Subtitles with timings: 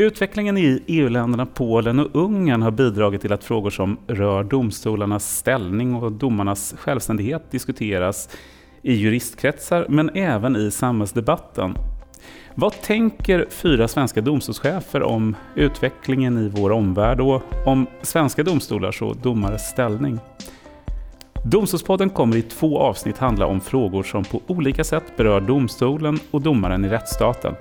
[0.00, 5.94] Utvecklingen i EU-länderna Polen och Ungern har bidragit till att frågor som rör domstolarnas ställning
[5.94, 8.28] och domarnas självständighet diskuteras
[8.82, 11.74] i juristkretsar men även i samhällsdebatten.
[12.54, 19.16] Vad tänker fyra svenska domstolschefer om utvecklingen i vår omvärld och om svenska domstolars och
[19.16, 20.18] domares ställning?
[21.44, 26.40] Domstolspodden kommer i två avsnitt handla om frågor som på olika sätt berör domstolen och
[26.40, 27.54] domaren i rättsstaten.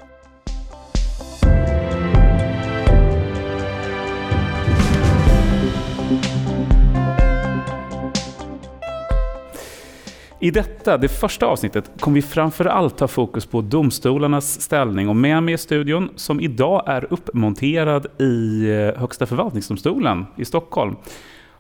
[10.41, 15.15] I detta, det första avsnittet, kommer vi framför allt ha fokus på domstolarnas ställning och
[15.15, 20.95] med mig i studion, som idag är uppmonterad i eh, Högsta förvaltningsdomstolen i Stockholm,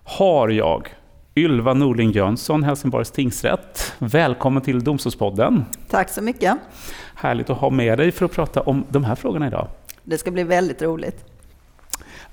[0.03, 0.87] har jag
[1.35, 3.93] Ylva Norling Jönsson, Helsingborgs tingsrätt.
[3.97, 5.65] Välkommen till Domstolspodden.
[5.89, 6.57] Tack så mycket.
[7.15, 9.67] Härligt att ha med dig för att prata om de här frågorna idag.
[10.03, 11.25] Det ska bli väldigt roligt.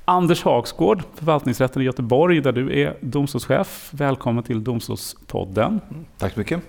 [0.09, 3.91] Anders Hagsgård, förvaltningsrätten i Göteborg, där du är domstolschef.
[3.93, 5.81] Välkommen till Domstolspodden.
[5.91, 6.61] Mm, tack så mycket.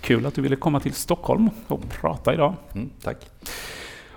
[0.00, 2.54] Kul att du ville komma till Stockholm och prata idag.
[2.74, 3.16] Mm, tack.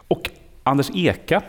[0.08, 0.30] Och
[0.64, 1.42] Anders Eka,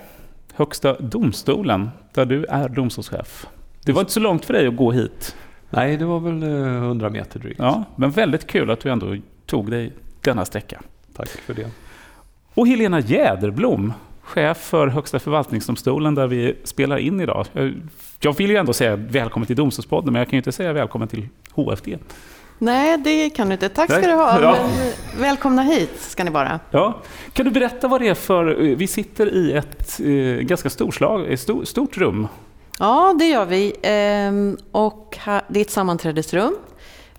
[0.55, 3.47] Högsta domstolen, där du är domstolschef.
[3.85, 5.37] Det var inte så långt för dig att gå hit.
[5.71, 7.59] Nej, det var väl 100 eh, meter drygt.
[7.59, 9.17] Ja, men väldigt kul att du ändå
[9.47, 10.81] tog dig denna sträcka.
[11.17, 11.71] Tack för det.
[12.55, 13.93] Och Helena Jäderblom,
[14.29, 17.47] chef för Högsta förvaltningsdomstolen där vi spelar in idag.
[18.21, 21.09] Jag vill ju ändå säga välkommen till Domstolspodden, men jag kan ju inte säga välkommen
[21.09, 21.99] till HFD.
[22.59, 23.69] Nej, det kan du inte.
[23.69, 24.11] Tack ska Nej.
[24.11, 24.41] du ha.
[24.41, 24.57] Ja.
[25.21, 26.61] Välkomna hit ska ni vara.
[26.71, 26.99] Ja.
[27.33, 28.45] Kan du berätta vad det är för...
[28.75, 32.29] Vi sitter i ett eh, ganska storslag, ett stort rum.
[32.79, 33.73] Ja, det gör vi.
[33.83, 35.19] Ehm, och
[35.49, 36.57] det är ett sammanträdesrum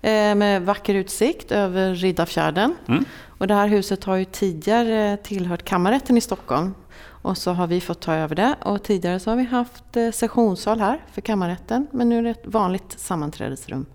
[0.02, 2.74] eh, med vacker utsikt över Riddarfjärden.
[2.88, 3.04] Mm.
[3.38, 6.74] Och det här huset har ju tidigare tillhört kammarrätten i Stockholm.
[7.22, 8.54] Och så har vi fått ta över det.
[8.62, 11.86] Och tidigare så har vi haft eh, sessionssal här för kammarrätten.
[11.92, 13.86] Men nu är det ett vanligt sammanträdesrum.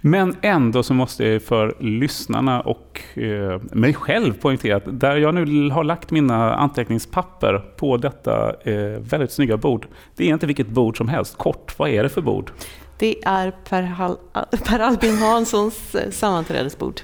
[0.00, 5.34] Men ändå så måste jag för lyssnarna och eh, mig själv poängtera att där jag
[5.34, 9.86] nu har lagt mina anteckningspapper på detta eh, väldigt snygga bord.
[10.16, 11.36] Det är inte vilket bord som helst.
[11.36, 12.50] Kort, vad är det för bord?
[12.98, 14.16] Det är Per, Hal
[14.64, 17.00] per Albin Hanssons sammanträdesbord.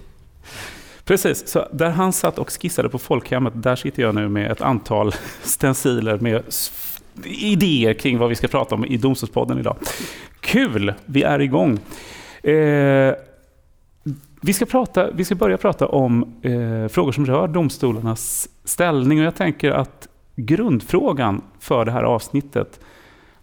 [1.10, 4.60] Precis, så där han satt och skissade på folkhemmet, där sitter jag nu med ett
[4.60, 5.12] antal
[5.42, 6.42] stenciler med
[7.24, 9.76] idéer kring vad vi ska prata om i Domstolspodden idag.
[10.40, 11.78] Kul, vi är igång.
[12.42, 13.14] Eh,
[14.40, 19.24] vi, ska prata, vi ska börja prata om eh, frågor som rör domstolarnas ställning och
[19.24, 22.80] jag tänker att grundfrågan för det här avsnittet,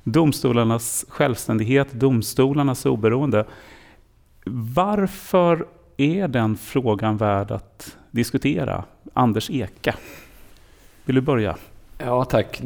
[0.03, 3.45] domstolarnas självständighet, domstolarnas oberoende.
[4.45, 5.65] Varför
[5.97, 8.83] är den frågan värd att diskutera?
[9.13, 9.95] Anders Eka,
[11.05, 11.57] vill du börja?
[11.97, 12.61] Ja, tack.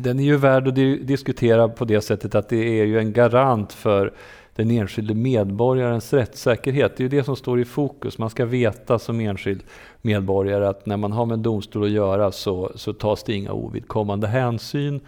[0.00, 0.74] Den är ju värd att
[1.06, 4.12] diskutera på det sättet att det är ju en garant för
[4.54, 6.96] den enskilde medborgarens rättssäkerhet.
[6.96, 8.18] Det är ju det som står i fokus.
[8.18, 9.62] Man ska veta som enskild
[10.02, 13.52] medborgare att när man har med en domstol att göra så, så tas det inga
[13.52, 15.00] ovidkommande hänsyn.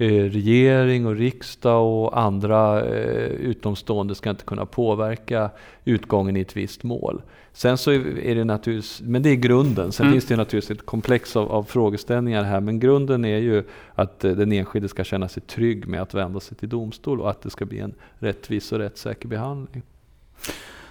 [0.00, 5.50] Eh, regering och riksdag och andra eh, utomstående ska inte kunna påverka
[5.84, 7.22] utgången i ett visst mål.
[7.52, 9.92] Sen så är det naturligtvis, men det är grunden.
[9.92, 10.14] Sen mm.
[10.14, 12.60] finns det naturligtvis ett komplex av, av, frågeställningar här.
[12.60, 13.64] Men grunden är ju
[13.94, 17.30] att eh, den enskilde ska känna sig trygg med att vända sig till domstol och
[17.30, 19.82] att det ska bli en rättvis och rättssäker behandling.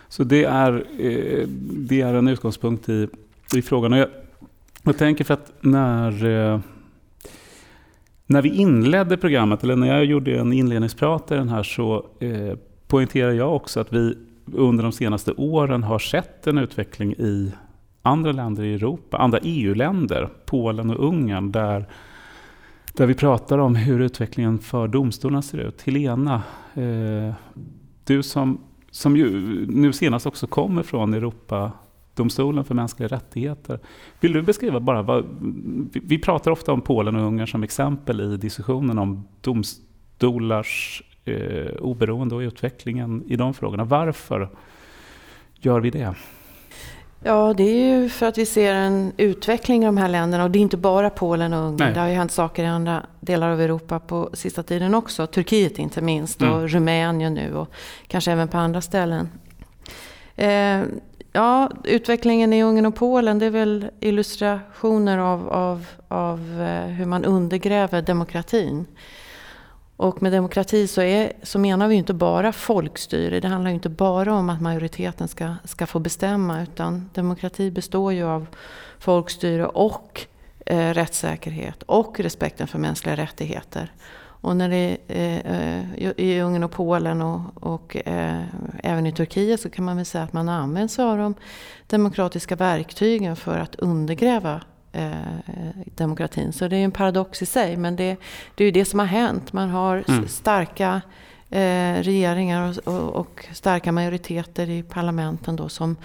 [0.10, 0.86] Så det är,
[1.88, 3.08] det är en utgångspunkt i,
[3.56, 3.94] i frågan.
[3.94, 4.10] Och jag,
[4.84, 6.62] jag tänker för att när
[8.28, 12.58] när vi inledde programmet, eller när jag gjorde en inledningsprat i den här, så eh,
[12.88, 14.18] poängterade jag också att vi
[14.54, 17.52] under de senaste åren har sett en utveckling i
[18.02, 21.86] andra länder i Europa, andra EU-länder, Polen och Ungern, där,
[22.94, 25.82] där vi pratar om hur utvecklingen för domstolarna ser ut.
[25.82, 26.44] Helena,
[26.74, 27.34] eh,
[28.04, 28.62] du som,
[28.92, 29.30] som ju
[29.70, 31.72] nu senast också kommer från Europa
[32.18, 33.80] domstolen för mänskliga rättigheter.
[34.20, 35.26] Vill du beskriva bara, vad,
[35.94, 42.36] vi pratar ofta om Polen och Ungern som exempel i diskussionen om domstolars eh, oberoende
[42.36, 43.84] och utvecklingen i de frågorna.
[43.84, 44.50] Varför
[45.62, 46.16] gör vi det?
[47.24, 50.52] Ja, det är ju för att vi ser en utveckling i de här länderna och
[50.52, 51.78] det är inte bara Polen och Ungern.
[51.80, 51.94] Nej.
[51.94, 55.28] Det har ju hänt saker i andra delar av Europa på sista tiden också.
[55.28, 56.68] Turkiet inte minst och mm.
[56.68, 57.72] Rumänien nu och
[58.08, 59.30] kanske även på andra ställen.
[60.36, 60.82] Eh,
[61.32, 67.06] Ja, utvecklingen i Ungern och Polen det är väl illustrationer av, av, av eh, hur
[67.06, 68.86] man undergräver demokratin.
[69.98, 73.40] Och med demokrati så, är, så menar vi inte bara folkstyre.
[73.40, 76.62] Det handlar inte bara om att majoriteten ska, ska få bestämma.
[76.62, 78.48] Utan demokrati består ju av
[79.00, 80.22] folkstyre och
[80.66, 83.92] eh, rättssäkerhet och respekten för mänskliga rättigheter.
[84.48, 88.44] Och när det eh, i Ungern och Polen och, och eh,
[88.84, 91.36] även i Turkiet så kan man väl säga att man använder sig av de
[91.88, 94.62] demokratiska verktygen för att undergräva
[94.92, 95.12] eh,
[95.96, 96.54] demokratin.
[96.54, 98.18] Så det är en paradox i sig, men det,
[98.56, 99.54] det är ju det som har hänt.
[99.54, 100.28] Man har mm.
[100.28, 101.02] starka
[101.50, 105.96] eh, regeringar och, och, och, starka majoriteter i parlamenten då som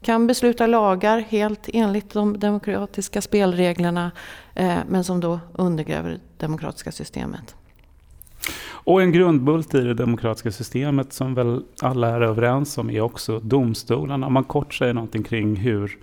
[0.00, 4.10] kan besluta lagar helt enligt de demokratiska spelreglerna
[4.86, 7.54] men som då undergräver det demokratiska systemet.
[8.84, 13.40] Och en grundbult i det demokratiska systemet som väl alla är överens om är också
[13.40, 14.26] domstolarna.
[14.26, 15.98] Om man kort säger någonting kring hur,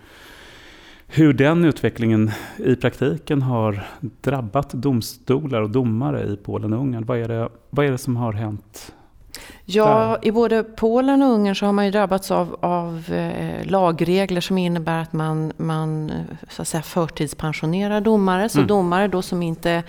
[1.07, 3.83] hur den utvecklingen i praktiken har
[4.21, 7.06] drabbat domstolar och domare i Polen och Ungern.
[7.06, 8.94] Vad är det, vad är det som har hänt
[9.66, 14.42] Ja, i både Polen och Ungern så har man ju drabbats av, av eh, lagregler
[14.42, 16.12] som innebär att man, man
[16.50, 18.50] så att säga, förtidspensionerar domare.
[18.50, 18.68] Så mm.
[18.68, 19.84] domare då som inte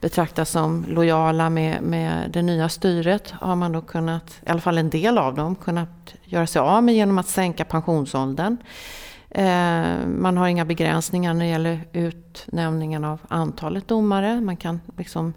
[0.00, 4.78] betraktas som lojala med, med det nya styret har man då kunnat, i alla fall
[4.78, 8.56] en del av dem, kunnat göra sig av med genom att sänka pensionsåldern.
[9.34, 14.40] Eh, man har inga begränsningar när det gäller utnämningen av antalet domare.
[14.40, 15.34] Man kan liksom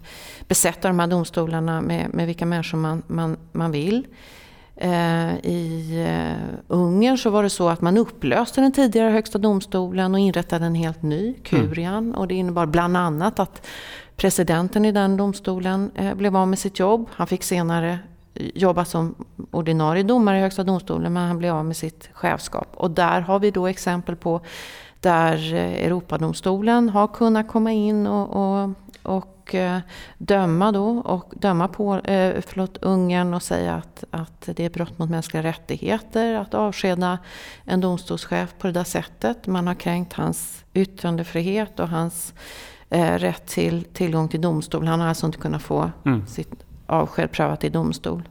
[0.48, 4.06] besätta de här domstolarna med, med vilka människor man, man, man vill.
[4.76, 10.14] Eh, I uh, Ungern så var det så att man upplöste den tidigare högsta domstolen
[10.14, 12.04] och inrättade en helt ny, Kurian.
[12.04, 12.14] Mm.
[12.14, 13.66] Och det innebar bland annat att
[14.16, 17.08] presidenten i den domstolen blev av med sitt jobb.
[17.12, 17.98] Han fick senare
[18.54, 19.14] jobba som
[19.50, 22.68] ordinarie domare i Högsta domstolen men han blev av med sitt chefskap.
[22.74, 24.40] Och där har vi då exempel på
[25.00, 28.70] där eh, Europadomstolen har kunnat komma in och, och,
[29.02, 29.78] och eh,
[30.18, 34.98] döma då och döma på eh, förlåt, Ungern och säga att, att det är brott
[34.98, 37.18] mot mänskliga rättigheter att avskeda
[37.64, 39.46] en domstolschef på det där sättet.
[39.46, 42.34] Man har kränkt hans yttrandefrihet och hans
[42.90, 44.86] eh, rätt till tillgång till domstol.
[44.86, 46.26] Han har alltså inte kunnat få mm.
[46.26, 48.28] sitt avsked prövat i domstol.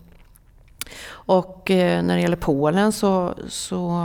[1.07, 4.01] Och eh, när det gäller Polen så, så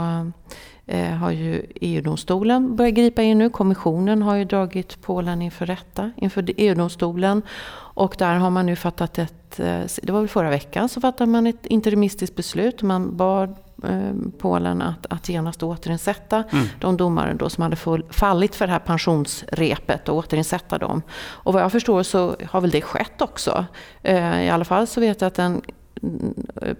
[0.85, 3.49] eh, har ju EU-domstolen börjat gripa in nu.
[3.49, 7.41] Kommissionen har ju dragit Polen inför rätta, inför EU-domstolen.
[7.93, 11.31] Och där har man nu fattat ett, eh, det var väl förra veckan, så fattade
[11.31, 12.81] man ett interimistiskt beslut.
[12.81, 13.55] Man bad
[14.37, 16.67] Polen att, att genast återinsätta mm.
[16.79, 21.01] de domare då som hade full, fallit för det här pensionsrepet och återinsätta dem.
[21.21, 23.65] Och vad jag förstår så har väl det skett också.
[24.01, 25.61] Eh, I alla fall så vet jag att den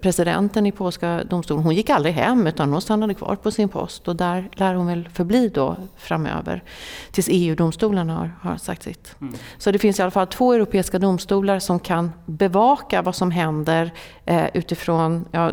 [0.00, 4.08] presidenten i polska domstolen, hon gick aldrig hem utan hon stannade kvar på sin post
[4.08, 6.62] och där lär hon väl förbli då framöver.
[7.10, 9.14] Tills EU-domstolen har, har sagt sitt.
[9.20, 9.34] Mm.
[9.58, 13.90] Så det finns i alla fall två europeiska domstolar som kan bevaka vad som händer
[14.24, 15.52] eh, utifrån, ja,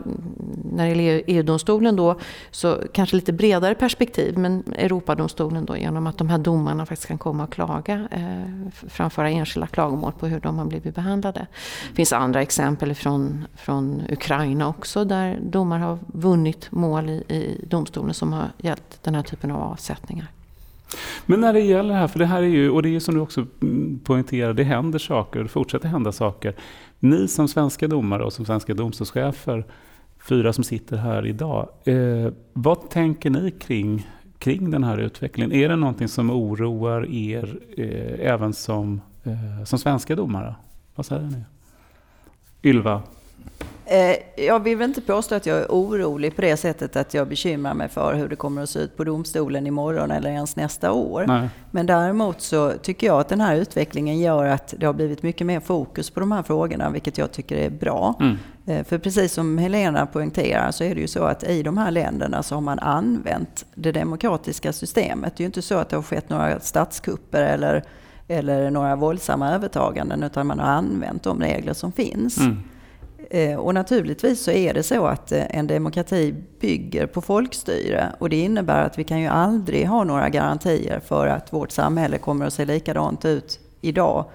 [0.72, 2.20] när det gäller EU-domstolen då,
[2.52, 7.18] så kanske lite bredare perspektiv, men Europadomstolen då genom att de här domarna faktiskt kan
[7.18, 11.48] komma och klaga, eh, framföra enskilda klagomål på hur de har blivit behandlade.
[11.90, 17.66] Det finns andra exempel från från Ukraina också där domar har vunnit mål i, i
[17.68, 20.28] domstolen som har gällt den här typen av avsättningar.
[21.26, 23.16] Men när det gäller det här, för det här är ju, och det är som
[23.16, 23.46] du också
[24.04, 26.56] poängterar, det händer saker, det fortsätter hända saker.
[27.00, 29.66] Ni som svenska domare och som svenska domstolschefer,
[30.20, 34.08] fyra som sitter här idag, eh, vad tänker ni kring,
[34.38, 35.52] kring den här utvecklingen?
[35.52, 40.56] Är det någonting som oroar er eh, även som, eh, som svenska domare?
[40.96, 41.44] Vad säger ni?
[42.64, 43.02] Ylva?
[43.92, 47.74] Eh, jag vill inte påstå att jag är orolig på det sättet att jag bekymrar
[47.74, 51.26] mig för hur det kommer att se ut på domstolen imorgon eller ens nästa år.
[51.28, 51.50] Nej.
[51.72, 55.48] Men däremot så tycker jag att den här utvecklingen gör att det har blivit mycket
[55.48, 58.16] mer fokus på de här frågorna, vilket jag tycker är bra.
[58.20, 58.38] Mm.
[58.66, 61.92] Eh, för precis som Helena poängterar så är det ju så att i de här
[61.92, 65.34] länderna så har man använt det demokratiska systemet.
[65.38, 67.84] Det är ju inte så att det har skett några statskupper eller,
[68.28, 72.38] eller några våldsamma övertaganden, utan man har använt de regler som finns.
[72.38, 72.64] Mm.
[73.32, 78.14] Eh, och naturligtvis så är det så att eh, en demokrati bygger på folkstyre.
[78.20, 82.18] Och det innebär att vi kan ju aldrig ha några garantier för att vårt samhälle
[82.18, 84.26] kommer att se likadant ut idag.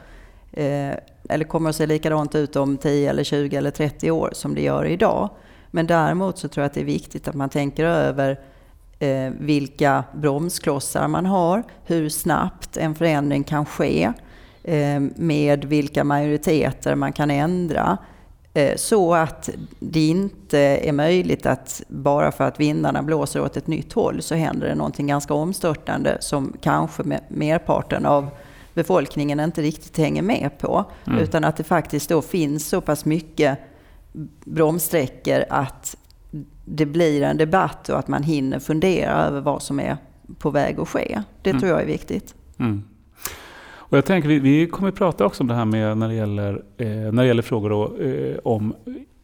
[0.53, 0.93] Eh,
[1.29, 4.63] eller kommer att se likadant ut om 10 eller 20 eller 30 år som det
[4.63, 5.31] gör idag.
[5.71, 8.41] Men däremot så tror jag att det är viktigt att man tänker över
[9.39, 14.13] vilka bromsklossar man har, hur snabbt en förändring kan ske,
[15.15, 17.99] med vilka majoriteter man kan ändra
[18.77, 23.93] så att det inte är möjligt att bara för att vindarna blåser åt ett nytt
[23.93, 28.29] håll så händer det någonting ganska omstörtande som kanske merparten av
[28.75, 30.85] befolkningen inte riktigt hänger med på.
[31.07, 31.19] Mm.
[31.19, 33.59] Utan att det faktiskt då finns så pass mycket
[34.45, 35.97] bromssträckor att
[36.65, 39.97] det blir en debatt och att man hinner fundera över vad som är
[40.39, 41.23] på väg att ske.
[41.43, 41.61] Det mm.
[41.61, 42.35] tror jag är viktigt.
[42.59, 42.83] Mm.
[43.95, 46.15] Och jag tänker, vi, vi kommer att prata också om det här med när det
[46.15, 48.75] gäller, eh, när det gäller frågor då, eh, om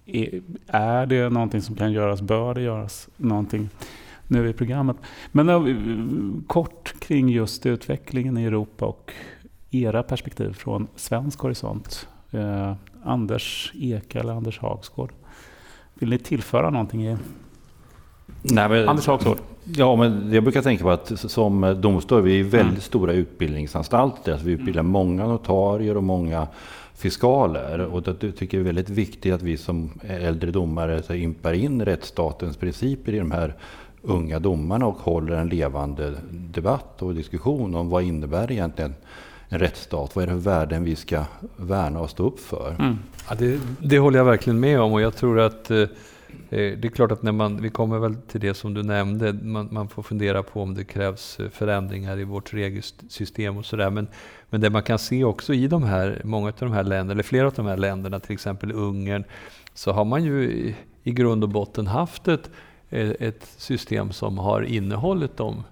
[0.06, 2.22] eh, är det någonting som kan göras?
[2.22, 3.68] Bör det göras någonting
[4.26, 4.96] nu i programmet?
[5.32, 5.66] Men då,
[6.46, 9.12] kort kring just utvecklingen i Europa och
[9.70, 12.08] era perspektiv från svensk horisont.
[12.30, 12.74] Eh,
[13.04, 15.12] Anders Eka eller Anders Hagsgård.
[15.94, 17.06] Vill ni tillföra någonting?
[17.06, 17.16] I...
[18.42, 19.38] Nej, men, Anders Hagsgård.
[19.64, 22.80] Ja, men jag brukar tänka på att som domstol, vi är väldigt mm.
[22.80, 24.32] stora utbildningsanstalter.
[24.32, 24.92] Alltså vi utbildar mm.
[24.92, 26.46] många notarier och många
[26.94, 27.80] fiskaler.
[27.80, 31.84] Och det tycker jag är väldigt viktigt att vi som äldre domare så impar in
[31.84, 33.54] rättsstatens principer i de här
[34.02, 38.94] unga domarna och håller en levande debatt och diskussion om vad innebär egentligen
[39.48, 40.16] en rättsstat?
[40.16, 41.24] Vad är det för värden vi ska
[41.56, 42.76] värna och stå upp för?
[42.78, 42.98] Mm.
[43.28, 45.86] Ja, det, det, håller jag verkligen med om och jag tror att eh, Eh,
[46.50, 49.32] Eh, det är klart att när man, vi kommer väl till det som du nämnde,
[49.32, 53.90] man, man får fundera på om det krävs eh, förändringar i vårt regelsystem och sådär.
[53.90, 54.08] Men,
[54.50, 57.22] men det man kan se också i de här, många av de här länderna, eller
[57.22, 59.24] flera av de här länderna, till exempel Ungern,
[59.74, 62.50] så har man ju i, i grund och botten haft ett,
[62.90, 65.62] eh, ett system som har innehållit de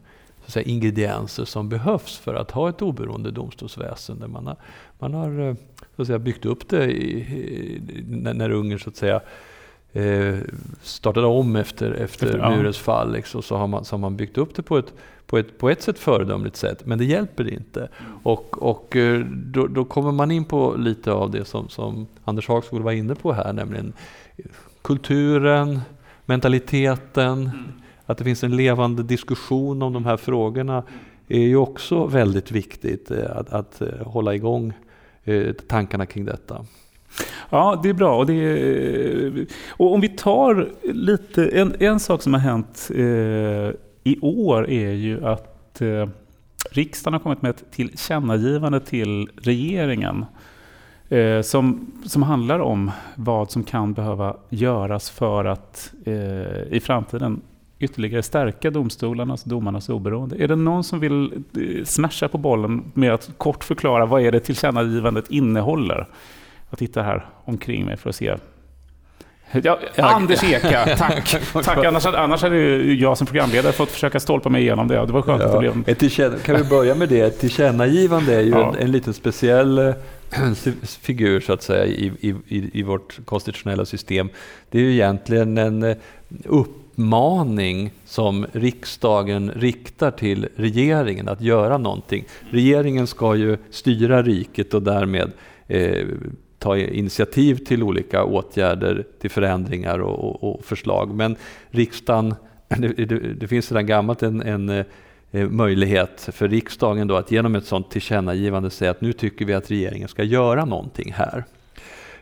[0.44, 4.28] så säga, ingredienser som behövs för att ha ett oberoende domstolsväsende.
[4.28, 4.56] Man har,
[4.98, 5.56] man har
[5.96, 9.20] så att säga, byggt upp det i, när, när Ungern så att säga
[10.82, 13.12] startade om efter, efter, efter murens fall.
[13.12, 14.92] Liksom, så, har man, så har man byggt upp det på ett,
[15.26, 17.88] på ett, på ett sätt föredömligt sätt, men det hjälper inte.
[18.22, 22.48] Och, och eh, då, då kommer man in på lite av det som, som Anders
[22.48, 23.92] Hagskog var inne på här, nämligen
[24.82, 25.80] kulturen,
[26.24, 27.64] mentaliteten, mm.
[28.06, 30.82] att det finns en levande diskussion om de här frågorna
[31.28, 34.72] är ju också väldigt viktigt eh, att, att eh, hålla igång
[35.66, 36.64] tankarna kring detta.
[37.50, 38.16] Ja, det är bra.
[38.16, 43.80] Och, det är, och om vi tar lite, en, en sak som har hänt eh,
[44.04, 46.08] i år är ju att eh,
[46.70, 50.24] riksdagen har kommit med ett tillkännagivande till regeringen
[51.08, 57.40] eh, som, som handlar om vad som kan behöva göras för att eh, i framtiden
[57.78, 60.36] ytterligare stärka domstolarnas och domarnas oberoende.
[60.44, 64.32] Är det någon som vill eh, smasha på bollen med att kort förklara vad är
[64.32, 66.06] det tillkännagivandet innehåller?
[66.70, 68.36] Jag tittar här omkring mig för att se.
[69.62, 71.36] Ja, Anders Eka, tack.
[71.64, 71.84] tack.
[71.84, 72.56] Annars, annars hade
[72.94, 75.06] jag som programledare fått försöka stolpa mig igenom det.
[75.06, 76.38] Det var skönt ja, att det blev...
[76.42, 77.20] Kan vi börja med det?
[77.20, 78.68] Ett tillkännagivande är ju ja.
[78.68, 79.94] en, en lite speciell eh,
[80.82, 84.28] figur så att säga i, i, i vårt konstitutionella system.
[84.70, 85.96] Det är ju egentligen en eh,
[86.44, 92.24] uppmaning som riksdagen riktar till regeringen att göra någonting.
[92.50, 95.32] Regeringen ska ju styra riket och därmed
[95.68, 96.06] eh,
[96.58, 101.14] ta initiativ till olika åtgärder, till förändringar och, och, och förslag.
[101.14, 101.36] Men
[101.70, 102.34] riksdagen,
[102.68, 107.54] det, det, det finns sedan gammalt en, en eh, möjlighet för riksdagen då att genom
[107.54, 111.44] ett sådant tillkännagivande säga att nu tycker vi att regeringen ska göra någonting här.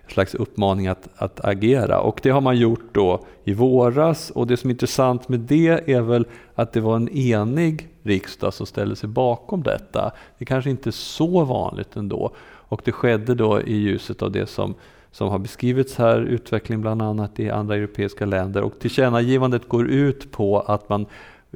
[0.05, 4.47] En slags uppmaning att, att agera och det har man gjort då i våras och
[4.47, 8.67] det som är intressant med det är väl att det var en enig riksdag som
[8.67, 10.13] ställde sig bakom detta.
[10.39, 12.33] Det är kanske inte är så vanligt ändå
[12.69, 14.75] och det skedde då i ljuset av det som,
[15.11, 18.63] som har beskrivits här, utveckling bland annat i andra europeiska länder.
[18.63, 21.07] Och tillkännagivandet går ut på att man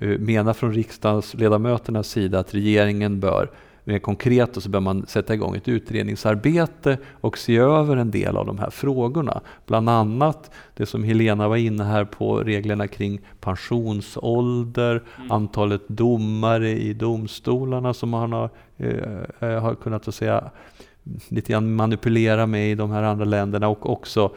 [0.03, 3.51] uh, menar från riksdagsledamöternas sida att regeringen bör
[3.85, 8.37] mer konkret och så bör man sätta igång ett utredningsarbete och se över en del
[8.37, 9.41] av de här frågorna.
[9.67, 15.31] Bland annat det som Helena var inne här på, reglerna kring pensionsålder, mm.
[15.31, 20.51] antalet domare i domstolarna som man har, eh, har kunnat så säga,
[21.29, 24.31] lite grann manipulera med i de här andra länderna och också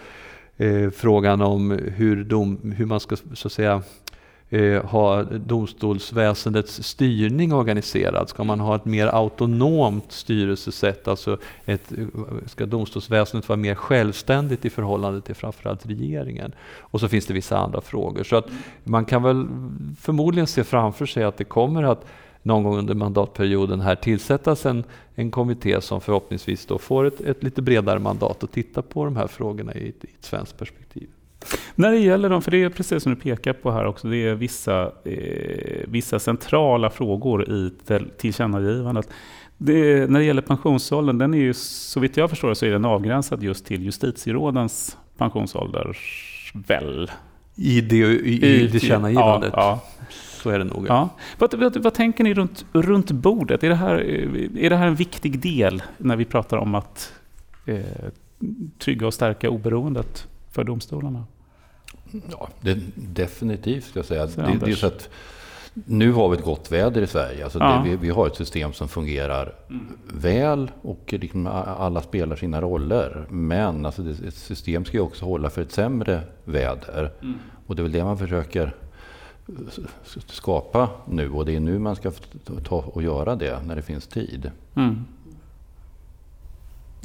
[0.58, 3.82] eh, frågan om hur, dom, hur man ska så att säga
[4.50, 8.30] eh, ha domstolsväsendets styrning organiserad?
[8.30, 11.08] Ska man ha ett mer autonomt styrelsesätt?
[11.08, 11.92] Alltså ett,
[12.46, 16.52] ska domstolsväsendet vara mer självständigt i förhållande till framförallt regeringen?
[16.80, 18.24] Och så finns det vissa andra frågor.
[18.24, 18.48] Så att
[18.84, 19.48] man kan väl
[20.00, 22.06] förmodligen se framför sig att det kommer att
[22.44, 24.84] någon gång under mandatperioden här tillsättas en,
[25.16, 29.16] en kommitté som förhoppningsvis då får ett, ett lite bredare mandat att titta på de
[29.16, 31.08] här frågorna i ett, i ett svenskt perspektiv.
[31.76, 34.18] När det gäller dem, för det är precis som du pekar på här också, det
[34.18, 37.72] är vissa, eh, vissa centrala frågor i
[38.18, 39.10] tillkännagivandet.
[39.58, 42.86] Det, när det gäller pensionsåldern, den är ju så vitt jag förstår så är den
[42.86, 45.98] avgränsad just till justitierådens pensionsålder,
[46.54, 47.12] väl?
[47.56, 49.54] I det, i, i, i tillkännagivandet?
[49.56, 50.06] Ja, ja.
[50.44, 50.86] Så är det nog.
[50.88, 51.10] Ja.
[51.38, 53.64] Vad, vad, vad, tänker ni runt, runt bordet?
[53.64, 53.96] Är det, här,
[54.58, 57.14] är det här en viktig del när vi pratar om att
[57.66, 57.82] eh,
[58.80, 61.26] trygga och stärka oberoendet för domstolarna?
[62.32, 64.26] Ja, det, definitivt ska jag säga.
[64.26, 65.10] Det, det, är så att
[65.74, 67.44] nu har vi ett gott väder i Sverige.
[67.44, 67.84] Alltså ja.
[67.86, 69.86] det, vi, vi, har ett system som fungerar mm.
[70.08, 73.26] väl och liksom alla spelar sina roller.
[73.30, 77.12] Men alltså det, ett system ska ju också hålla för ett sämre väder.
[77.22, 77.40] Mm.
[77.68, 78.76] Och det är väl det man försöker
[80.28, 82.12] skapa nu och det är nu man ska
[82.64, 84.52] ta och göra det när det finns tid.
[84.76, 85.06] Mm.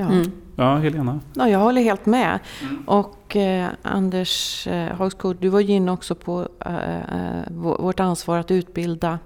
[0.01, 0.05] Ja.
[0.05, 0.33] Mm.
[0.57, 1.21] ja, Helena?
[1.35, 2.39] Ja, jag håller helt med.
[2.63, 2.83] Mm.
[2.87, 8.39] Och eh, Anders eh, Hagskog, du var ju inne också på eh, eh vårt ansvar
[8.39, 9.19] att utbilda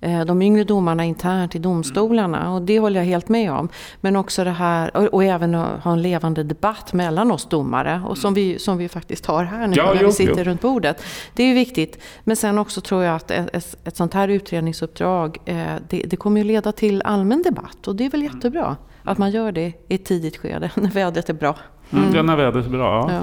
[0.00, 2.54] eh, de yngre domarna internt i domstolarna.
[2.54, 3.68] Och det håller jag helt med om.
[4.00, 8.02] Men också det här, och, och även att ha en levande debatt mellan oss domare.
[8.06, 10.44] Och som vi, som vi faktiskt har här nu ja, när jo, vi sitter jo.
[10.44, 11.02] runt bordet.
[11.34, 12.02] Det är ju viktigt.
[12.24, 15.56] Men sen också tror jag att ett, ett, sånt här utredningsuppdrag, eh,
[15.88, 17.88] det, det kommer ju leda till allmän debatt.
[17.88, 18.76] Och det är väl jättebra.
[19.06, 21.56] Att man gör det i ett tidigt skede, när vädret är bra.
[21.90, 22.14] Mm.
[22.14, 23.12] Ja, när vädret är bra, ja.
[23.12, 23.22] ja.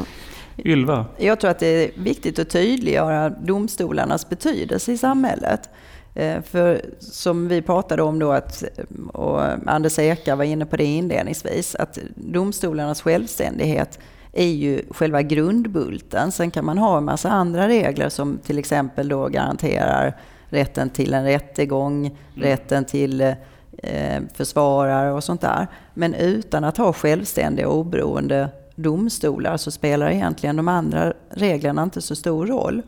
[0.58, 1.06] Ylva?
[1.18, 5.70] Jag tror att det är viktigt att tydliggöra domstolarnas betydelse i samhället.
[6.16, 8.64] Eh, för som vi pratade om då, att,
[9.14, 14.00] och Anders Ekar var inne på det inledningsvis, att domstolarnas självständighet
[14.34, 16.32] är ju själva grundbulten.
[16.32, 20.18] Sen kan man ha en massa andra regler som till exempel då garanterar
[20.50, 22.18] rätten till en rättegång, mm.
[22.36, 23.34] rätten till eh,
[23.84, 25.68] Eh, försvarare och sånt där.
[25.94, 32.02] Men utan att ha självständiga och oberoende domstolar så spelar egentligen de andra reglerna inte
[32.02, 32.82] så stor roll.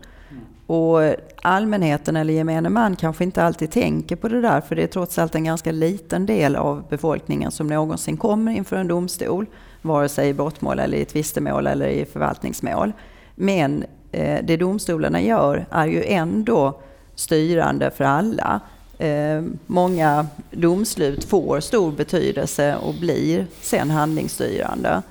[0.68, 4.88] Och allmänheten eller gemene man kanske inte alltid tänker på det där för det är
[4.88, 9.46] trots allt en ganska liten del av befolkningen som någonsin kommer inför en domstol.
[9.82, 12.94] Vare sig i brottmål eller i tvistemål eller i förvaltningsmål.
[13.36, 16.82] Men eh, det domstolarna gör är ju ändå
[17.16, 18.62] styrande för alla.
[18.98, 25.02] Eh, många domslut får stor betydelse och blir sen handlingsstyrande.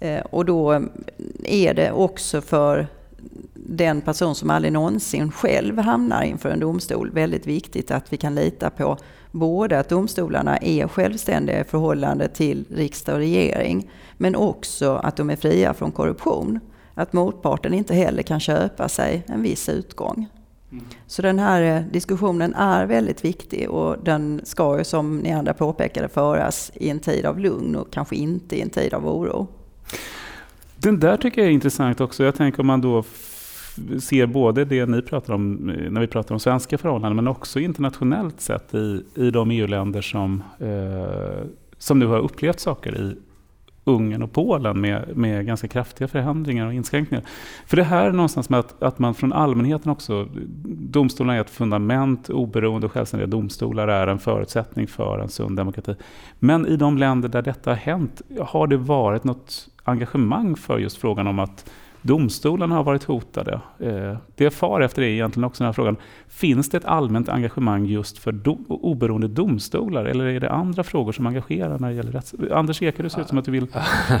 [0.00, 0.82] Eh, och då
[1.44, 2.86] är det också för
[3.54, 8.34] den person som aldrig någonsin själv hamnar inför en domstol väldigt viktigt att vi kan
[8.34, 8.98] lita på
[9.30, 15.30] både att domstolarna är självständiga i förhållande till riksdag och regering men också att de
[15.30, 16.60] är fria från korruption.
[16.94, 20.26] Att motparten inte heller kan köpa sig en viss utgång.
[21.06, 25.54] Så den här eh, diskussionen är väldigt viktig och den ska ju som ni andra
[25.54, 29.46] påpekade föras i en tid av lugn och kanske inte i en tid av oro.
[30.76, 32.24] Den där tycker jag är intressant också.
[32.24, 33.04] Jag tänker om man då
[34.00, 37.60] ser både det ni pratar om eh, när vi pratar om svenska förhållanden men också
[37.60, 41.46] internationellt sett i, i de EU-länder som, eh,
[41.78, 43.16] som nu har upplevt saker i
[43.88, 47.24] Ungern och Polen med, med ganska kraftiga förändringar och inskränkningar.
[47.66, 50.28] För det här är någonstans med att, att man från allmänheten också,
[50.64, 55.94] domstolarna är ett fundament, oberoende och självständiga domstolar är en förutsättning för en sund demokrati.
[56.38, 60.96] Men i de länder där detta har hänt, har det varit något engagemang för just
[60.96, 61.70] frågan om att
[62.06, 63.60] Domstolarna har varit hotade.
[63.78, 65.96] Eh, det jag far efter är egentligen också den här frågan.
[66.28, 71.12] Finns det ett allmänt engagemang just för do, oberoende domstolar eller är det andra frågor
[71.12, 72.34] som engagerar när det gäller rätts...
[72.52, 73.66] Anders Eker, det ser ut som att du vill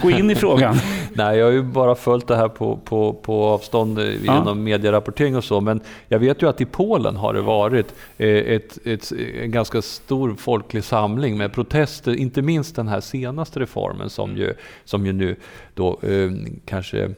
[0.02, 0.76] gå in i frågan.
[1.12, 4.54] Nej, jag har ju bara följt det här på, på, på avstånd genom ja.
[4.54, 5.60] medierapportering och så.
[5.60, 9.82] Men jag vet ju att i Polen har det varit eh, ett, ett, en ganska
[9.82, 15.12] stor folklig samling med protester, inte minst den här senaste reformen som ju, som ju
[15.12, 15.36] nu
[15.74, 16.30] då eh,
[16.64, 17.10] kanske eh,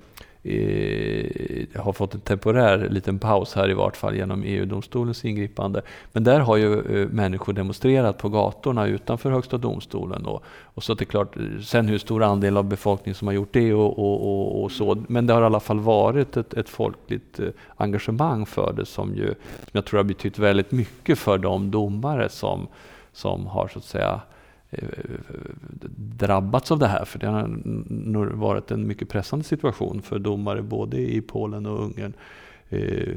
[0.43, 5.83] Eh, har fått en temporär liten paus här i vart fall genom EU-domstolens ingripande.
[6.13, 10.27] Men där har ju eh, människor demonstrerat på gatorna utanför Högsta domstolen.
[10.27, 13.29] Och, och så att det är klart, eh, sen hur stor andel av befolkningen som
[13.29, 15.05] har gjort det och, och, och, och så.
[15.09, 19.15] Men det har i alla fall varit ett, ett folkligt eh, engagemang för det som
[19.15, 22.67] ju, som jag tror har betytt väldigt mycket för de domare som,
[23.13, 24.21] som har så att säga
[25.97, 27.05] drabbats av det här.
[27.05, 31.85] För det har nog varit en mycket pressande situation för domare både i Polen och
[31.85, 32.13] Ungern
[32.69, 33.15] eh,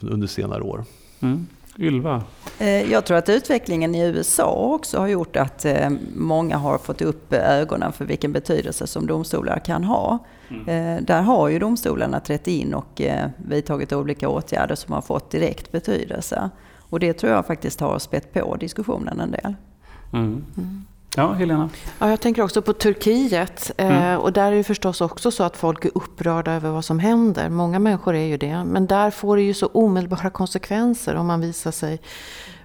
[0.00, 0.84] under senare år.
[1.20, 1.46] Mm.
[1.78, 2.22] Ylva?
[2.58, 7.02] Eh, jag tror att utvecklingen i USA också har gjort att eh, många har fått
[7.02, 10.18] upp ögonen för vilken betydelse som domstolar kan ha.
[10.48, 11.04] Mm.
[11.04, 13.00] Där har ju domstolarna trätt in och
[13.36, 16.50] vidtagit olika åtgärder som har fått direkt betydelse.
[16.90, 19.54] Och det tror jag faktiskt har spett på diskussionen en del.
[20.12, 20.44] Mm.
[21.16, 21.68] Ja, Helena?
[21.98, 23.70] Ja, jag tänker också på Turkiet.
[23.76, 24.20] Eh, mm.
[24.20, 27.48] och där är det förstås också så att folk är upprörda över vad som händer.
[27.48, 28.64] Många människor är ju det.
[28.64, 32.00] Men där får det ju så omedelbara konsekvenser om man visar sig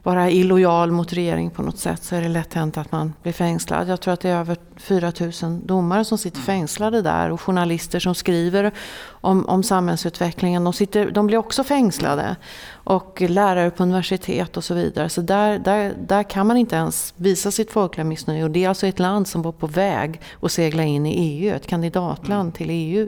[0.03, 3.33] vara illojal mot regeringen på något sätt så är det lätt hänt att man blir
[3.33, 3.89] fängslad.
[3.89, 5.11] Jag tror att det är över 4
[5.43, 8.71] 000 domare som sitter fängslade där och journalister som skriver
[9.09, 10.63] om, om samhällsutvecklingen.
[10.63, 12.35] De, sitter, de blir också fängslade.
[12.83, 15.09] Och lärare på universitet och så vidare.
[15.09, 18.43] Så där, där, där kan man inte ens visa sitt folkliga missnöje.
[18.43, 21.55] Och det är alltså ett land som var på väg att segla in i EU,
[21.55, 22.51] ett kandidatland mm.
[22.51, 23.07] till EU.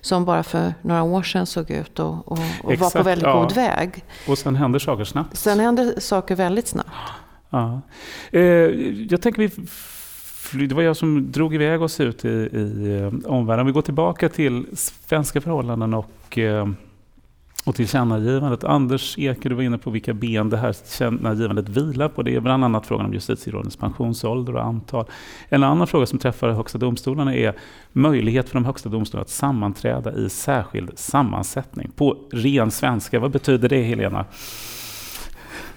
[0.00, 3.40] Som bara för några år sedan såg ut och, och, och var på väldigt ja.
[3.40, 4.04] god väg.
[4.28, 5.36] Och sen händer saker snabbt.
[5.36, 6.90] Sen händer saker väldigt snabbt.
[7.50, 7.80] Ja.
[8.30, 8.40] Eh,
[9.10, 9.50] jag tänker vi
[10.68, 13.60] det var jag som drog iväg oss ut i, i eh, omvärlden.
[13.60, 16.68] Om vi går tillbaka till svenska förhållanden och eh,
[17.64, 18.64] och tillkännagivandet.
[18.64, 22.22] Anders Eker, du var inne på vilka ben det här tillkännagivandet vilar på.
[22.22, 25.06] Det är bland annat frågan om justitierådens pensionsålder och antal.
[25.48, 27.54] En annan fråga som träffar Högsta domstolarna är
[27.92, 31.90] möjlighet för de högsta domstolarna att sammanträda i särskild sammansättning.
[31.96, 34.24] På ren svenska, vad betyder det Helena?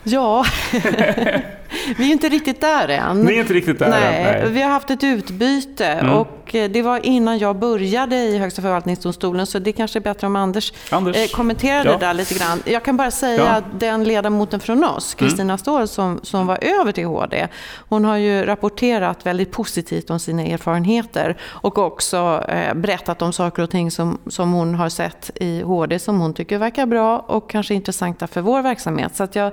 [0.03, 0.45] Ja,
[1.97, 3.21] vi är inte riktigt där än.
[3.21, 4.23] Ni är inte riktigt där nej, än?
[4.23, 6.13] Nej, vi har haft ett utbyte mm.
[6.13, 10.27] och eh, det var innan jag började i Högsta förvaltningsdomstolen så det kanske är bättre
[10.27, 11.17] om Anders, Anders.
[11.17, 11.91] Eh, kommenterar ja.
[11.91, 12.63] det där lite grann.
[12.65, 13.49] Jag kan bara säga ja.
[13.49, 15.29] att den ledamoten från oss, mm.
[15.29, 15.57] Kristina mm.
[15.57, 17.47] Ståhl, som, som var över till HD,
[17.89, 23.63] hon har ju rapporterat väldigt positivt om sina erfarenheter och också eh, berättat om saker
[23.63, 27.49] och ting som, som hon har sett i HD som hon tycker verkar bra och
[27.49, 29.15] kanske intressanta för vår verksamhet.
[29.15, 29.51] Så att jag,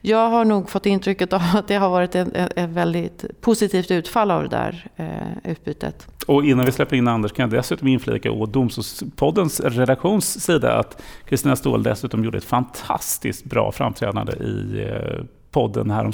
[0.00, 4.42] jag har nog fått intrycket av att det har varit ett, väldigt positivt utfall av
[4.42, 6.08] det där eh, utbytet.
[6.26, 11.02] Och innan vi släpper in Anders kan jag dessutom inflika å Domstolspoddens redaktions sida att
[11.28, 16.04] Kristina Ståhl dessutom gjorde ett fantastiskt bra framträdande i eh, podden här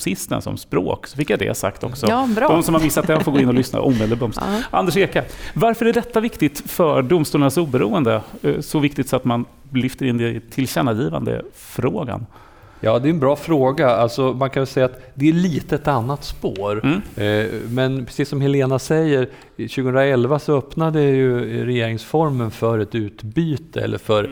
[0.46, 1.06] om språk.
[1.06, 2.06] Så fick jag det sagt också.
[2.08, 2.48] Ja, bra.
[2.48, 4.36] De som har missat det får gå in och lyssna omedelbart.
[4.36, 4.62] Ja.
[4.70, 5.24] Anders Eka,
[5.54, 8.22] varför är detta viktigt för domstolarnas oberoende?
[8.42, 12.26] Eh, så viktigt så att man lyfter in det i tillkännagivande frågan?
[12.80, 13.90] Ja, det är en bra fråga.
[13.90, 16.80] Alltså, man kan säga att det är lite ett annat spår.
[16.84, 17.00] Mm.
[17.16, 23.98] Eh, men precis som Helena säger, 2011 så öppnade ju regeringsformen för ett utbyte, eller
[23.98, 24.30] för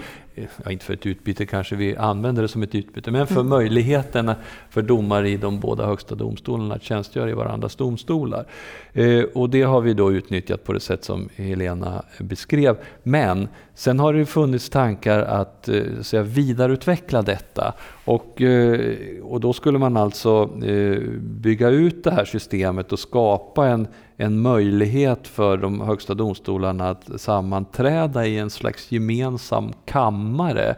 [0.64, 3.48] ja, inte för ett utbyte kanske vi använder det som ett utbyte, men för mm.
[3.48, 4.32] möjligheten
[4.76, 8.46] för domare i de båda högsta domstolarna att tjänstgöra i varandras domstolar.
[8.92, 12.76] Eh, och det har vi då utnyttjat på det sätt som Helena beskrev.
[13.02, 17.74] Men sen har det funnits tankar att eh, säga, vidareutveckla detta.
[18.04, 23.66] Och, eh, och då skulle man alltså eh, bygga ut det här systemet och skapa
[23.66, 30.76] en en möjlighet för de högsta domstolarna att sammanträda i en slags gemensam kammare.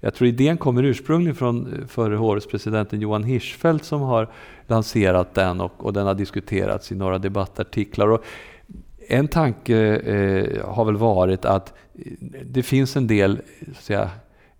[0.00, 4.28] Jag tror idén kommer ursprungligen från eh, förre hovrättspresidenten Johan Hirschfeldt som har
[4.66, 8.08] lanserat den och, och den har diskuterats i några debattartiklar.
[8.08, 8.24] Och
[9.08, 12.12] en tanke eh, har väl varit att eh,
[12.44, 13.40] det finns en del
[13.74, 14.10] så säga,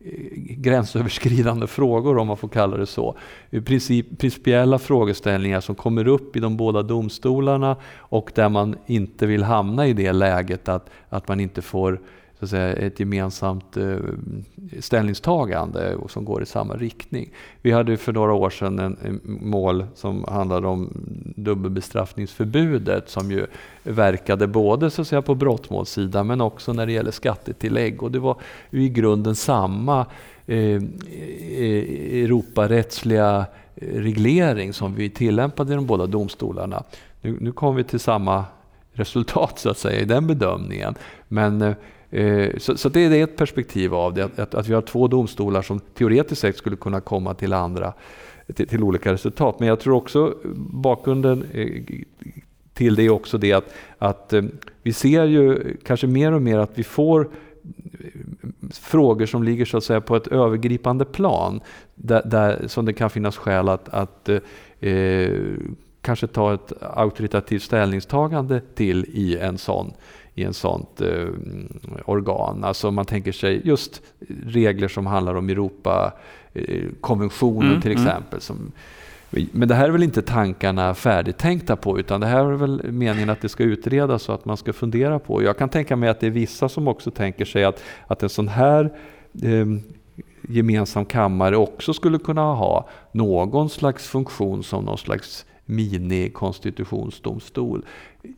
[0.01, 3.19] eh, gränsöverskridande frågor, om man får kalla det så.
[3.65, 9.43] Princip, principiella frågeställningar som kommer upp i de båda domstolarna och där man inte vill
[9.43, 12.01] hamna i det läget att, att man inte får
[12.39, 13.97] så att säga, ett gemensamt eh,
[14.81, 17.31] ställningstagande som går i samma riktning.
[17.63, 20.91] Vi hade för några år sedan en, mål som handlade om
[21.37, 23.47] dubbelbestraffningsförbudet som ju
[23.83, 28.03] verkade både så att säga, på brottmålssidan men också när det gäller skattetillägg.
[28.03, 28.37] Och det var
[28.71, 30.07] i grunden samma
[30.47, 30.83] eh, eh
[32.25, 33.47] Europarättsliga
[33.77, 36.83] eh, reglering som vi tillämpade i de båda domstolarna.
[37.21, 38.45] Nu, nu kom vi till samma
[38.93, 40.95] resultat så att säga i den bedömningen.
[41.29, 41.75] Men Eh,
[42.11, 45.63] Eh, så, så, det är ett perspektiv av det, att, att, vi har två domstolar
[45.63, 47.93] som teoretiskt sett skulle kunna komma till andra
[48.55, 49.61] till, till olika resultat.
[49.61, 51.83] Men jag tror också bakgrunden eh,
[52.75, 54.43] till det är också det att, att eh,
[54.83, 57.29] vi ser ju kanske mer och mer att vi får
[58.73, 61.61] frågor som ligger så att säga på ett övergripande plan
[61.95, 64.29] där, där som det kan finnas skäl att, att
[64.81, 65.31] eh,
[66.01, 69.93] kanske ta ett auktoritativt ställningstagande till i en sån
[70.39, 71.27] i en sånt eh,
[72.05, 72.65] organ.
[72.65, 74.03] Alltså man tänker sig just
[74.47, 78.03] regler som handlar om Europakonventionen mm, till mm.
[78.03, 78.33] exempel.
[78.33, 78.41] Mm.
[78.41, 78.73] Som,
[79.53, 83.31] men det här är väl inte tankarna färdigtänkta på utan det här är väl meningen
[83.31, 85.43] att det ska utredas och att man ska fundera på.
[85.43, 88.29] Jag kan tänka mig att det är vissa som också tänker sig att, att en
[88.29, 88.93] sån här
[89.43, 89.67] eh,
[90.49, 97.85] gemensam kammare också skulle kunna ha någon slags funktion som någon slags mini-konstitutionsdomstol.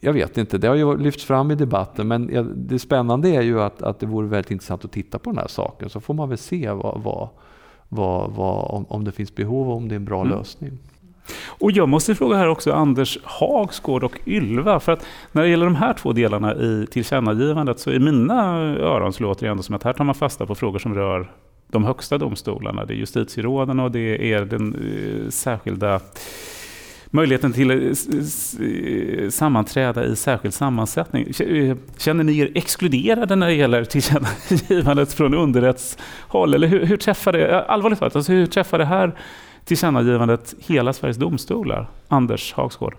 [0.01, 3.61] Jag vet inte, det har ju lyfts fram i debatten men det spännande är ju
[3.61, 6.29] att, att det vore väldigt intressant att titta på den här saken så får man
[6.29, 7.29] väl se vad, vad,
[7.89, 10.39] vad, vad om, om det finns behov och om det är en bra mm.
[10.39, 10.79] lösning.
[11.47, 14.81] Och jag måste fråga här också Anders Hagsgård och Ylva.
[14.81, 19.13] För att när det gäller de här två delarna i tillkännagivandet så i mina öron
[19.13, 21.33] så låter det ändå som att här tar man fasta på frågor som rör
[21.69, 22.85] de högsta domstolarna.
[22.85, 26.01] Det är justitieråden och det är den eh, särskilda
[27.11, 27.97] möjligheten till
[29.31, 31.27] sammanträda i särskild sammansättning.
[31.41, 36.55] Eh, känner ni er exkluderade när det gäller tillkännagivandet från underrättshåll?
[36.55, 39.15] Eller hur, hur träffar det, eh, allvarligt talat, alltså hur träffar det här
[39.65, 41.91] tillkännagivandet hela Sveriges domstolar?
[42.09, 42.97] Anders Hagsgård?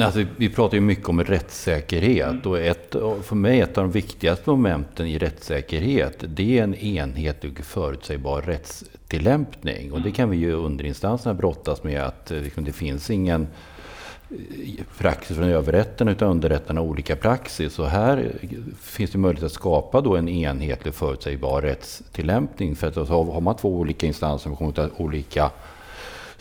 [0.00, 4.50] Alltså, vi pratar ju mycket om rättssäkerhet och ett, för mig ett av de viktigaste
[4.50, 9.92] momenten i rättssäkerhet det är en enhetlig förutsägbar rättstillämpning.
[9.92, 13.46] Och det kan vi ju underinstanserna brottas med att eh, liksom, det finns ingen
[14.30, 17.78] eh, praxis från överrätten utan underrätterna har olika praxis.
[17.78, 18.48] Och här eh,
[18.80, 22.76] finns det möjlighet att skapa då en enhetlig förutsägbar rättstillämpning.
[22.76, 25.50] För att alltså, har man två olika instanser som kommer till olika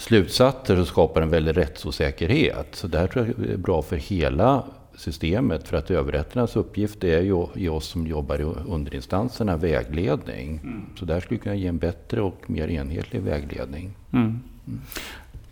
[0.02, 2.68] slutsatser så skapar en väldig rättsosäkerhet.
[2.72, 4.64] Så det här tror jag är bra för hela
[4.96, 10.60] systemet för att överrätternas uppgift är ju att ge oss som jobbar i underinstanserna vägledning.
[10.64, 10.82] Mm.
[10.96, 13.92] Så där skulle vi kunna ge en bättre och mer enhetlig vägledning.
[14.14, 14.40] Mm.
[14.68, 14.82] Mm.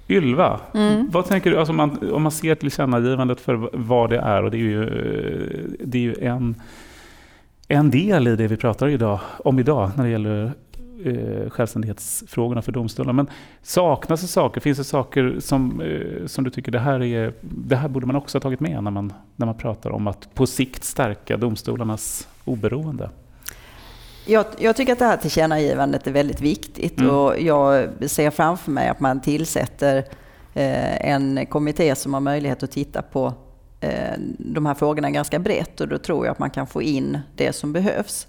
[0.10, 1.10] Ylva, mm.
[1.12, 4.52] vad tänker du, alltså om, man, om man ser tillkännagivandet för vad det är och
[4.52, 4.86] det är ju,
[5.80, 6.56] det är ju en,
[7.68, 10.54] en del i det vi pratar idag, om idag när det gäller
[11.06, 13.14] eh, självständighetsfrågorna för domstolarna.
[13.14, 13.30] Men
[13.62, 14.62] saknas det saker?
[14.62, 18.16] Finns det saker som, eh, som du tycker det här, är, det här borde man
[18.16, 22.28] också ha tagit med när man, när man pratar om att på sikt stärka domstolarnas
[22.46, 23.10] oberoende?
[24.26, 27.16] Jag, jag, tycker att det här tillkännagivandet är väldigt viktigt mm.
[27.16, 29.98] och jag ser framför mig att man tillsätter
[30.54, 33.34] eh, en kommitté som har möjlighet att titta på
[33.80, 37.20] eh, de här frågorna ganska brett och då tror jag att man kan få in
[37.36, 38.28] det som behövs.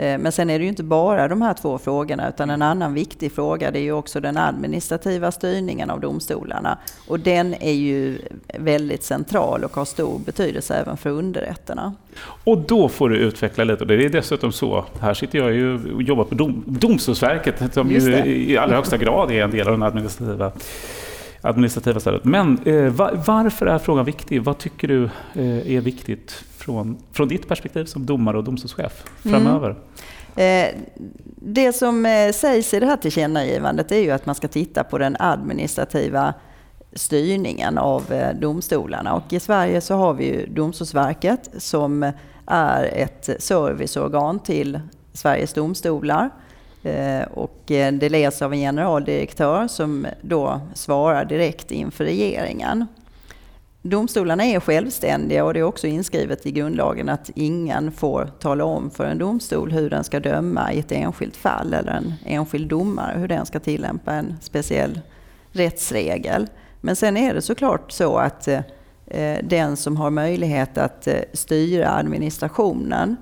[0.00, 2.94] Eh, men sen är det ju inte bara de här två frågorna utan en annan
[2.94, 6.78] viktig fråga det är ju också den administrativa styrningen av domstolarna.
[7.08, 8.18] Och den är ju
[8.58, 11.94] väldigt central och har stor betydelse även för underrätterna.
[12.44, 13.84] Och då får du utveckla lite.
[13.84, 18.26] Det är dessutom så, här sitter jag ju och jobbar på dom, Domstolsverket som ju
[18.26, 20.52] i allra högsta grad är en del av den administrativa
[21.40, 22.24] administrativa stödet.
[22.24, 22.92] Men eh,
[23.26, 24.42] varför är frågan viktig?
[24.42, 29.76] Vad tycker du eh, är viktigt från, från ditt perspektiv som domare och domstolschef framöver?
[30.36, 30.74] Mm.
[30.74, 30.80] Eh,
[31.36, 34.98] det som eh, sägs i det här tillkännagivandet är ju att man ska titta på
[34.98, 36.34] den administrativa
[36.92, 39.14] styrningen av eh, domstolarna.
[39.14, 42.12] Och I Sverige så har vi ju Domstolsverket som
[42.46, 44.80] är ett serviceorgan till
[45.12, 46.30] Sveriges domstolar.
[46.82, 52.86] Eh, och eh, det leds av en generaldirektör som då svarar direkt inför regeringen.
[53.82, 58.90] Domstolarna är självständiga och det är också inskrivet i grundlagen att ingen får tala om
[58.90, 63.18] för en domstol hur den ska döma i ett enskilt fall eller en enskild domare
[63.18, 65.00] hur den ska tillämpa en speciell
[65.52, 66.46] rättsregel.
[66.80, 68.48] Men sen är det såklart så att
[69.06, 73.16] eh, den som har möjlighet att eh, styra administrationen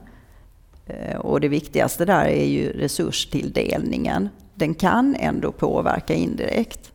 [0.87, 4.29] eh, och det viktigaste där är ju resurstilldelningen.
[4.55, 6.93] Den kan ändå påverka indirekt.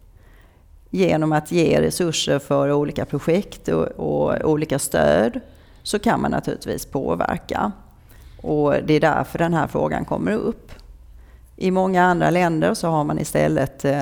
[0.96, 5.40] Genom att ge resurser för olika projekt och, och olika stöd
[5.84, 7.72] så kan man naturligtvis påverka.
[8.42, 10.72] Och det är därför den här frågan kommer upp.
[11.56, 14.02] I många andra länder så har man istället eh,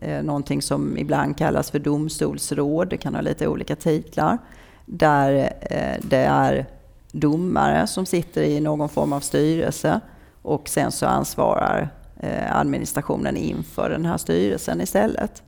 [0.00, 4.38] eh, någonting som ibland kallas för domstolsråd, det kan ha lite olika titlar,
[4.86, 6.66] där eh, det är
[7.12, 10.00] domare som sitter i någon form av styrelse
[10.42, 11.88] och sen så ansvarar
[12.20, 15.42] eh, administrationen inför den här styrelsen istället.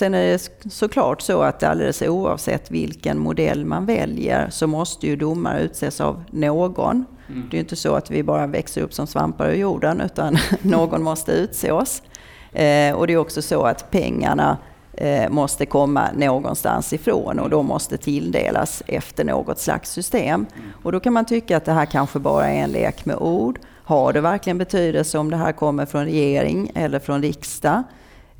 [0.00, 5.16] Sen är det såklart så att alldeles oavsett vilken modell man väljer så måste ju
[5.16, 7.04] domare utses av någon.
[7.28, 7.48] Mm.
[7.50, 11.02] Det är inte så att vi bara växer upp som svampar ur jorden utan någon
[11.02, 12.02] måste utses.
[12.52, 14.58] Eh, och det är också så att pengarna
[14.92, 20.46] Eh, måste komma någonstans ifrån och då måste tilldelas efter något slags system.
[20.82, 23.58] Och då kan man tycka att det här kanske bara är en lek med ord.
[23.84, 27.82] Har det verkligen betydelse om det här kommer från regering eller från riksdag?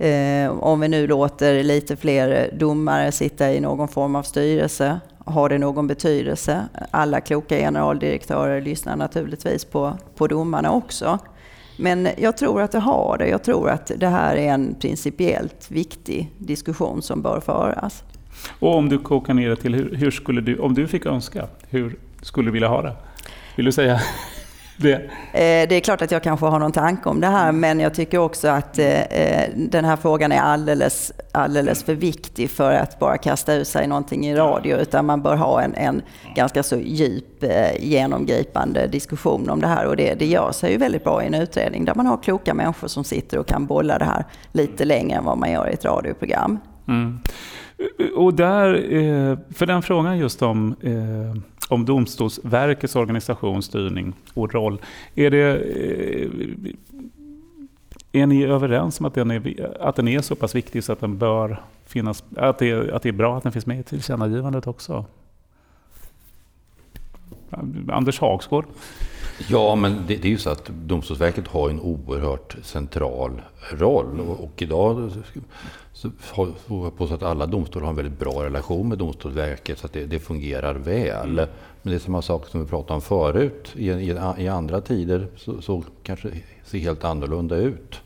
[0.00, 5.48] Eh, om vi nu låter lite fler domare sitta i någon form av styrelse, har
[5.48, 6.68] det någon betydelse?
[6.90, 11.18] Alla kloka generaldirektörer lyssnar naturligtvis på, på domarna också.
[11.76, 13.28] Men jag tror att det har det.
[13.28, 18.04] Jag tror att det här är en principiellt viktig diskussion som bör föras.
[18.58, 21.46] Och om du kokar ner det till hur, hur skulle du, om du fick önska,
[21.68, 22.96] hur skulle du vilja ha det?
[23.56, 24.00] Vill du säga
[24.80, 24.94] det?
[25.32, 27.94] Eh, det är klart att jag kanske har någon tanke om det här, men jag
[27.94, 32.98] tycker också att eh, eh, den här frågan är alldeles, alldeles för viktig för att
[32.98, 36.02] bara kasta ut sig någonting i radio, utan man bör ha en, en
[36.34, 37.44] ganska så djup,
[37.80, 39.86] genomgripande diskussion om det här.
[39.86, 42.54] Och det, det gör sig ju väldigt bra i en utredning där man har kloka
[42.54, 45.72] människor som sitter och kan bolla det här lite längre än vad man gör i
[45.72, 46.58] ett radioprogram.
[46.88, 47.18] Mm.
[48.16, 48.74] Och där,
[49.54, 50.74] för den frågan just om
[51.70, 54.80] om Domstolsverkets organisation, styrning och roll.
[55.14, 56.30] Är det, eh,
[58.12, 61.00] är ni överens om att den är, att den är så pass viktig så att
[61.00, 64.66] den bör finnas, att det, att det är bra att den finns med i tillkännagivandet
[64.66, 65.04] också?
[67.88, 68.64] Anders Hagsgård?
[69.48, 74.20] Ja, men det, det, är ju så att Domstolsverket har en oerhört central roll.
[74.20, 75.12] Och, och idag
[75.92, 79.86] så har jag påstå att alla domstolar har en väldigt bra relation med Domstolsverket så
[79.86, 81.38] att det, det fungerar väl.
[81.38, 81.48] Mm.
[81.82, 83.72] Men det är samma sak som vi pratade om förut.
[83.76, 88.00] I, i, i andra tider så, så kanske det ser helt annorlunda ut.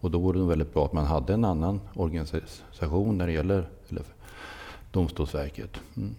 [0.00, 3.68] Och då vore det väldigt bra att man hade en annan organisation när det gäller
[3.88, 4.02] eller,
[4.92, 5.80] Domstolsverket.
[5.96, 6.14] Mm.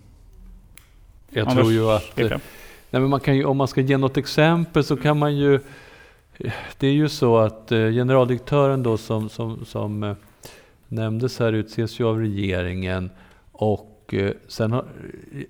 [1.30, 2.20] Jag tror ju att
[2.92, 5.60] Nej, men man kan ju, om man ska ge något exempel så kan man ju...
[6.78, 10.16] Det är ju så att eh, generaldirektören då som, som, som eh,
[10.88, 13.10] nämndes här utses ju av regeringen
[13.52, 14.86] och eh, sen, har,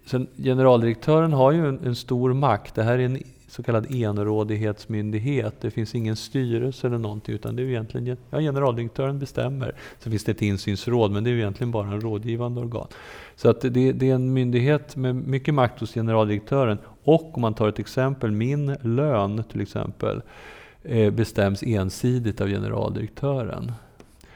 [0.06, 2.76] sen generaldirektören har ju en, en, stor makt.
[2.76, 5.62] Det här är en så kallad enrådighetsmyndighet.
[5.62, 9.76] Det finns ingen styrelse eller någonting utan det är egentligen ja, generaldirektören bestämmer.
[10.00, 12.88] Sen finns det ett insynsråd men det är egentligen bara en rådgivande organ.
[13.36, 16.78] Så att det, det, är en myndighet med mycket makt hos generaldirektören.
[17.04, 20.22] Och om man tar ett exempel, min lön till exempel
[20.84, 23.72] eh, bestäms ensidigt av generaldirektören.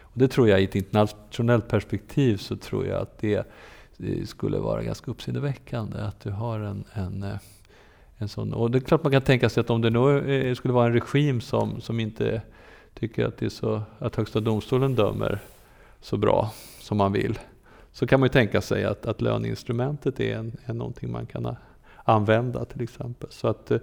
[0.01, 3.47] Och det tror jag i ett internationellt perspektiv så tror jag att det,
[4.25, 7.37] skulle vara ganska uppseendeväckande att du har en, en eh,
[8.17, 8.53] en sån.
[8.53, 10.85] Och det är klart man kan tänka sig att om det nu eh, skulle vara
[10.85, 12.41] en regim som, som inte
[12.93, 15.39] tycker att, det är så, att Högsta domstolen dömer
[16.01, 17.39] så bra som man vill,
[17.91, 21.55] så kan man ju tänka sig att, att löneinstrumentet är, en, är någonting man kan
[22.05, 23.29] använda till exempel.
[23.31, 23.77] Så att, eh,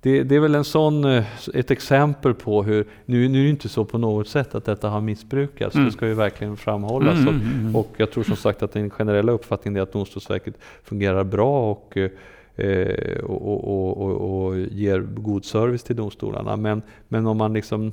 [0.00, 3.50] det, det, är väl en sån, eh, ett exempel på hur, nu, nu är det
[3.50, 5.86] inte så på något sätt att detta har missbrukats, mm.
[5.86, 7.18] det ska ju verkligen framhållas.
[7.18, 10.54] Mm, mm, mm, och jag tror som sagt att den generella uppfattningen är att Domstolsverket
[10.82, 12.10] fungerar bra och eh,
[12.56, 16.56] Eh, och, och, och, och, ger god service till domstolarna.
[16.56, 17.92] Men, men om man liksom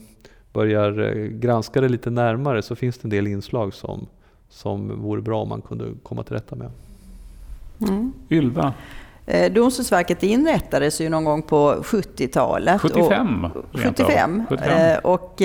[0.53, 4.07] börjar granska det lite närmare så finns det en del inslag som,
[4.49, 6.71] som vore bra om man kunde komma till rätta med.
[7.81, 8.13] Mm.
[8.29, 8.73] Ylva?
[9.29, 12.81] Eh, Domstolsverket inrättades ju någon gång på 70-talet.
[12.81, 13.45] 75?
[13.45, 14.45] Och, 75.
[14.49, 14.99] 75.
[15.03, 15.41] Och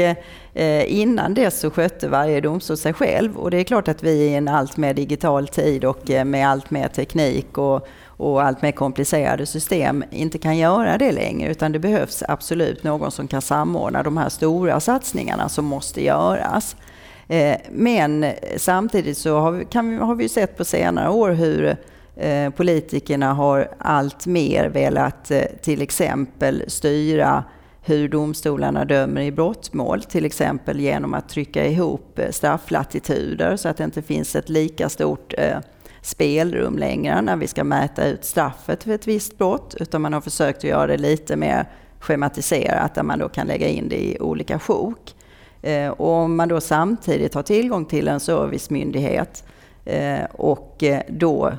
[0.86, 3.36] innan dess så skötte varje domstol sig själv.
[3.36, 6.70] Och det är klart att vi i en allt mer digital tid och med allt
[6.70, 11.78] mer teknik och och allt mer komplicerade system inte kan göra det längre utan det
[11.78, 16.76] behövs absolut någon som kan samordna de här stora satsningarna som måste göras.
[17.28, 21.74] Eh, men samtidigt så har vi, kan, har vi sett på senare år hur eh,
[22.16, 27.44] Eh, politikerna har allt mer velat eh, till exempel styra
[27.82, 33.76] hur domstolarna dömer i brottmål, till exempel genom att trycka ihop eh, strafflatituder så att
[33.76, 35.34] det inte finns ett lika stort
[36.02, 40.20] spelrum längre när vi ska mäta ut straffet för ett visst brott, utan man har
[40.20, 41.68] försökt att göra det lite mer
[42.00, 45.14] schematiserat där man då kan lägga in det i olika sjok.
[45.96, 49.44] Och om man då samtidigt har tillgång till en servicemyndighet
[50.32, 51.52] och då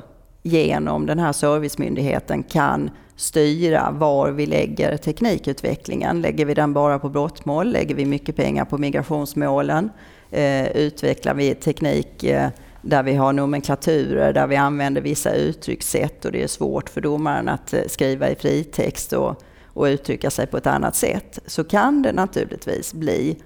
[0.46, 6.20] genom den här servicemyndigheten kan styra var vi lägger teknikutvecklingen.
[6.20, 7.72] Lägger vi den bara på brottmål?
[7.72, 9.90] Lägger vi mycket pengar på migrationsmålen?
[10.30, 12.48] Eh, utvecklar vi teknik eh,
[12.82, 17.48] där vi har nomenklaturer, där vi använder vissa uttryckssätt och det är svårt för domaren
[17.48, 22.02] att eh, skriva i fritext och, och uttrycka sig på ett annat sätt, så kan
[22.02, 23.36] det naturligtvis bli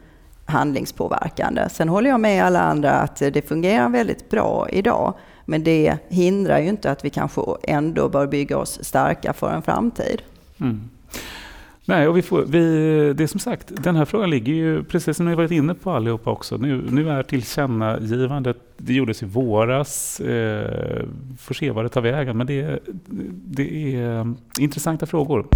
[0.45, 1.69] handlingspåverkande.
[1.71, 5.15] Sen håller jag med alla andra att det fungerar väldigt bra idag,
[5.51, 9.63] men det hindrar ju inte att vi kanske ändå bör bygga oss starka för en
[9.63, 10.23] framtid.
[10.61, 10.81] Mm.
[11.85, 12.61] Nej, och vi får, vi,
[13.13, 15.91] det är som sagt, den här frågan ligger ju, precis som ni varit inne på
[15.91, 21.05] allihopa också, nu, nu är tillkännagivandet, det gjordes i våras, eh,
[21.39, 22.79] får se vad det tar vägen, men det,
[23.47, 24.27] det är eh,
[24.59, 25.47] intressanta frågor.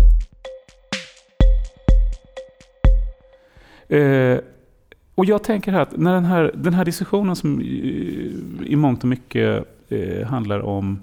[3.89, 4.39] Eh,
[5.15, 9.03] och jag tänker här att när den här, den här diskussionen som i, i mångt
[9.03, 11.01] och mycket eh, handlar om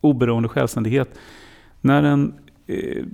[0.00, 1.18] oberoende självständighet,
[1.80, 2.34] när den
[2.66, 3.04] eh,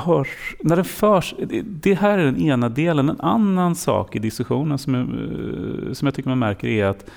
[0.00, 3.08] hörs, när den förs, det här är den ena delen.
[3.08, 7.10] En annan sak i diskussionen som jag, eh, som jag tycker man märker är att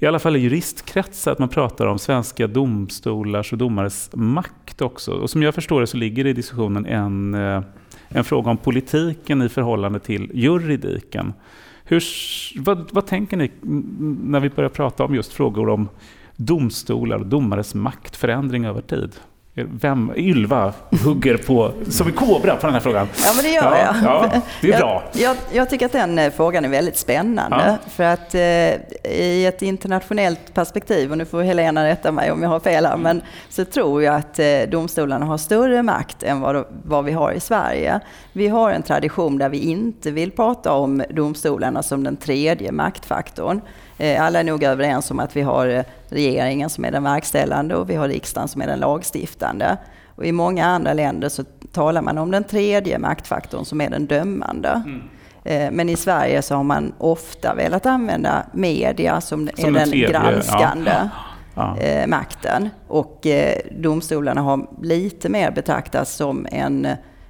[0.00, 5.12] i alla fall i juristkretsar att man pratar om svenska domstolars och domares makt också.
[5.12, 7.62] Och som jag förstår det så ligger det i diskussionen en, eh,
[8.08, 11.32] en fråga om politiken i förhållande till juridiken.
[11.88, 12.02] Hur,
[12.60, 13.50] vad, vad tänker ni
[14.22, 15.88] när vi börjar prata om just frågor om
[16.36, 19.16] domstolar och domares maktförändring över tid?
[19.64, 20.72] Vem, Ylva
[21.04, 23.08] hugger på, som en kobra på den här frågan.
[23.24, 23.94] Ja, men det gör ja, jag.
[24.04, 25.02] Ja, det är bra.
[25.12, 27.78] Jag, jag, jag, tycker att den eh, frågan är väldigt spännande.
[27.84, 27.90] Ja.
[27.90, 28.40] För att eh,
[29.12, 32.96] i ett internationellt perspektiv, och nu får Helena rätta mig om jag har fel här,
[32.96, 37.32] men så tror jag att eh, domstolarna har större makt än vad, vad vi har
[37.32, 38.00] i Sverige.
[38.32, 43.60] Vi har en tradition där vi inte vill prata om domstolarna som den tredje maktfaktorn.
[43.98, 47.76] Eh, alla är nog överens om att vi har eh, regeringen som är den verkställande
[47.76, 49.76] och vi har riksdagen som är den lagstiftande.
[50.06, 54.06] Och I många andra länder så talar man om den tredje maktfaktorn som är den
[54.06, 54.82] dömande.
[54.86, 55.02] Mm.
[55.44, 59.90] Eh, men i Sverige så har man ofta velat använda media som, som är den
[59.90, 60.92] tredje, granskande
[61.54, 61.76] ja.
[61.80, 62.06] Ja.
[62.06, 62.68] makten.
[62.88, 63.26] Och
[63.70, 66.88] domstolarna har lite mer betraktats som en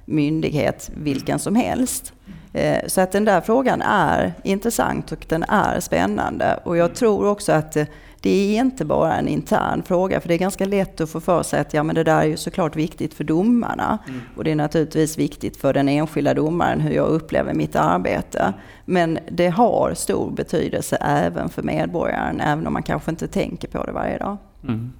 [0.09, 2.13] myndighet vilken som helst.
[2.53, 6.59] Eh, så att den där frågan är intressant och den är spännande.
[6.63, 7.85] Och jag tror också att eh,
[8.21, 11.43] det är inte bara en intern fråga, för det är ganska lätt att få för
[11.43, 13.97] sig att ja, men det där är ju såklart viktigt för domarna.
[14.07, 14.21] Mm.
[14.35, 18.53] Och det är naturligtvis viktigt för den enskilda domaren hur jag upplever mitt arbete.
[18.85, 23.83] Men det har stor betydelse även för medborgaren, även om man kanske inte tänker på
[23.83, 24.37] det varje dag.
[24.63, 24.93] Mm.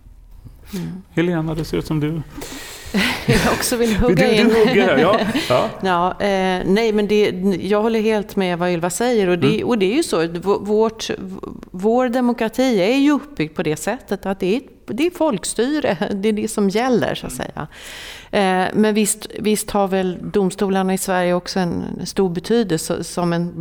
[0.74, 0.88] Mm.
[1.10, 2.22] Helena, det ser ut som du
[3.26, 4.48] jag också vill hugga du, in.
[4.48, 5.20] Du hugger, ja.
[5.50, 5.70] ja.
[5.82, 7.30] ja eh, nej, men det,
[7.62, 9.28] jag håller helt med vad Ylva säger.
[9.28, 9.68] Och det, mm.
[9.68, 10.28] och det är ju så,
[10.60, 11.10] vårt,
[11.72, 16.30] vår demokrati är ju uppbyggd på det sättet att det är, det är folkstyre, det
[16.30, 17.46] är det som gäller så att mm.
[17.46, 17.68] säga.
[18.32, 23.52] Eh, men visst, visst har väl domstolarna i Sverige också en stor betydelse som en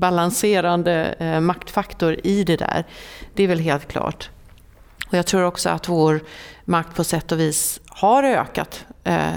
[0.00, 2.84] balanserande eh, maktfaktor i det där.
[3.34, 4.30] Det är väl helt klart.
[5.14, 6.20] Och jag tror också att vår
[6.64, 9.32] makt på sätt och vis har ökat eh,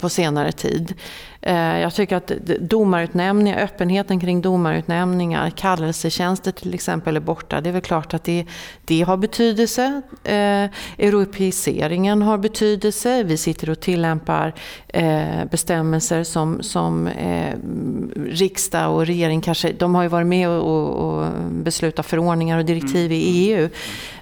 [0.00, 0.94] på senare tid.
[1.40, 7.60] Eh, jag tycker att domarutnämningar, öppenheten kring domarutnämningar, kallelsetjänster till exempel är borta.
[7.60, 8.46] Det är väl klart att det,
[8.84, 10.02] det har betydelse.
[10.24, 13.22] Eh, europeiseringen har betydelse.
[13.22, 14.54] Vi sitter och tillämpar
[14.88, 17.54] eh, bestämmelser som, som eh,
[18.26, 23.12] riksdag och regering kanske, de har ju varit med och, och, beslutat förordningar och direktiv
[23.12, 23.68] i EU.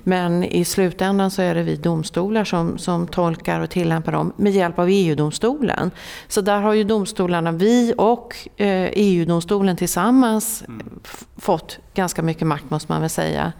[0.09, 4.53] Men i slutändan så är det vi domstolar som, som tolkar och tillämpar dem med
[4.53, 5.91] hjälp av EU-domstolen.
[6.29, 11.01] Så där har ju domstolarna, vi och eh, EU-domstolen tillsammans mm.
[11.37, 13.53] fått ganska mycket makt måste man väl säga.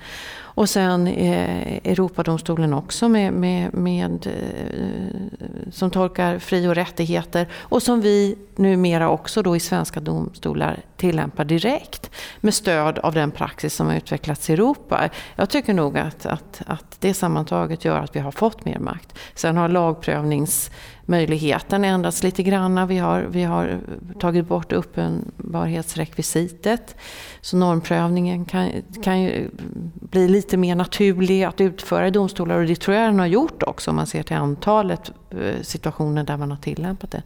[0.57, 7.83] Och sen eh, Europadomstolen också med, med, med eh, som tolkar fri och rättigheter och
[7.83, 13.75] som vi numera också då i svenska domstolar tillämpar direkt med stöd av den praxis
[13.75, 15.09] som har utvecklats i Europa.
[15.37, 19.19] Jag tycker nog att, att, att det sammantaget gör att vi har fått mer makt.
[19.35, 19.69] Sen har
[21.09, 22.89] Möjligheten ändrats lite grann.
[22.89, 23.81] Vi har, vi har
[24.21, 26.97] tagit bort uppenbarhetsrekvisitet.
[27.41, 28.71] Så normprövningen kan,
[29.03, 29.51] kan ju
[29.95, 33.63] bli lite mer naturlig att utföra i domstolar och det tror jag den har gjort
[33.63, 37.23] också om man ser till antalet eh, situationer där man har tillämpat det.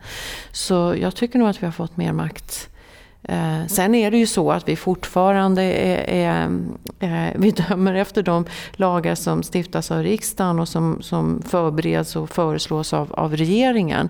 [0.52, 2.70] Så jag tycker nog att vi har fått mer makt
[3.22, 6.50] Eh, sen är det ju så att vi fortfarande är, är,
[7.00, 12.30] eh, vi dömer efter de lagar som stiftas av riksdagen och som, som förbereds och
[12.30, 14.08] föreslås av, av regeringen.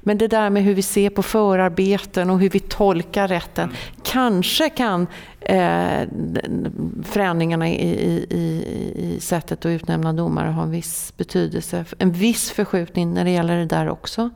[0.00, 3.76] Men det där med hur vi ser på förarbeten och hur vi tolkar rätten mm.
[4.02, 5.06] kanske kan
[5.40, 6.08] eh,
[7.04, 8.64] förändringarna i, i, i,
[8.96, 11.84] i sättet att utnämna domare ha en viss betydelse.
[11.98, 14.30] En viss förskjutning när det gäller det där också.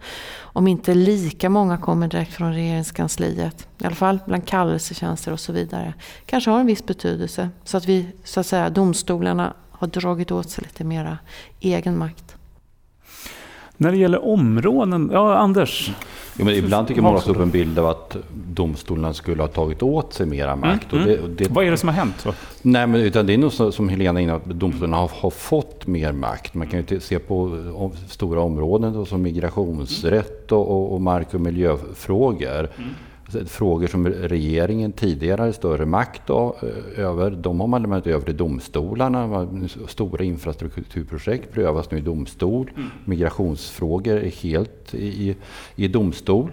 [0.57, 3.69] Om inte lika många kommer direkt från regeringskansliet.
[3.79, 5.95] I alla fall bland kallelsetjänster och så vidare.
[6.27, 7.51] Kanske har en viss betydelse.
[7.65, 11.19] Så att vi, så att säga, domstolarna har dragit åt sig lite mera
[11.61, 12.37] egen makt.
[13.77, 15.93] När det gäller områden, ja Anders?
[16.39, 19.83] Jo, men ibland tycker man också upp en bild av att domstolarna skulle ha tagit
[19.83, 20.93] åt sig mera mm, makt.
[20.93, 21.03] Mm.
[21.03, 22.15] Och det, och det, Vad är det som har hänt?
[22.19, 22.33] Så?
[22.63, 25.87] Nej, men utan det är nog så, som Helena inne att domstolarna har, har, fått
[25.87, 26.55] mer makt.
[26.55, 27.59] Man kan ju se på
[28.09, 32.69] stora områden som migrationsrätt och, och, och mark och miljöfrågor.
[32.77, 32.91] Mm
[33.47, 38.25] frågor som regeringen tidigare hade större makt då, eh, över, de har man lämnat över
[38.25, 39.49] till domstolarna.
[39.89, 42.71] Stora infrastrukturprojekt prövas nu i domstol.
[42.77, 42.89] Mm.
[43.05, 45.37] Migrationsfrågor är helt i,
[45.77, 46.51] i domstol.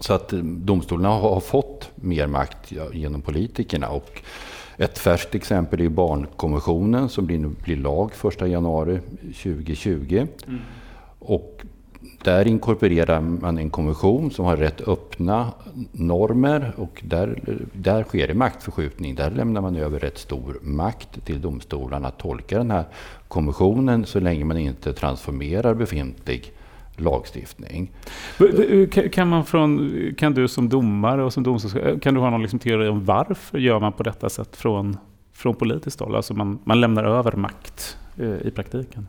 [0.00, 3.88] Så att eh, domstolarna har fått mer makt genom politikerna.
[3.88, 4.22] Och
[4.76, 8.10] ett färskt exempel är barnkonventionen som blir, blir lag
[8.40, 9.00] 1 januari
[9.42, 10.26] 2020.
[10.46, 10.60] Mm.
[11.18, 11.64] Och
[12.24, 15.52] där inkorporerar man en konvention som har rätt öppna
[15.92, 19.14] normer och där, där sker det maktförskjutning.
[19.14, 22.84] Där lämnar man över rätt stor makt till domstolarna att tolka den här
[23.28, 26.52] konventionen så länge man inte transformerar befintlig
[26.96, 27.90] lagstiftning.
[29.12, 32.58] Kan, man från, kan du som domare och som domstolschef, kan du ha någon liksom
[32.58, 34.96] teori om varför gör man på detta sätt från,
[35.32, 36.14] från politiskt håll?
[36.14, 39.06] Alltså man, man lämnar över makt eh, i praktiken.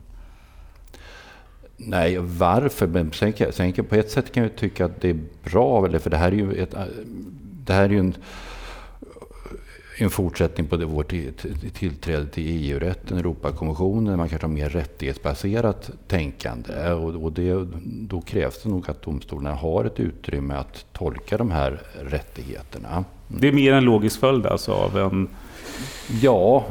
[1.77, 2.87] Nej, varför?
[2.87, 6.17] Men sen, sen på ett sätt kan jag tycka att det är bra, för det
[6.17, 6.75] här är ju, ett,
[7.65, 8.15] det här är ju en,
[9.97, 11.13] en fortsättning på det, vårt
[11.73, 14.17] tillträde till EU-rätten, Europakonventionen.
[14.17, 16.91] Man kanske har mer rättighetsbaserat tänkande.
[16.91, 21.51] Och, och det, då krävs det nog att domstolarna har ett utrymme att tolka de
[21.51, 23.05] här rättigheterna.
[23.27, 25.27] Det är mer en logisk följd alltså av en...
[26.21, 26.65] Ja,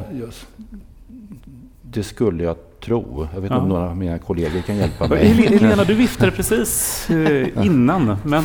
[1.81, 3.27] det skulle jag tro.
[3.33, 3.61] Jag vet inte ja.
[3.61, 5.25] om några av mina kollegor kan hjälpa mig.
[5.25, 8.17] Helena, du viftade precis eh, innan.
[8.23, 8.43] Men...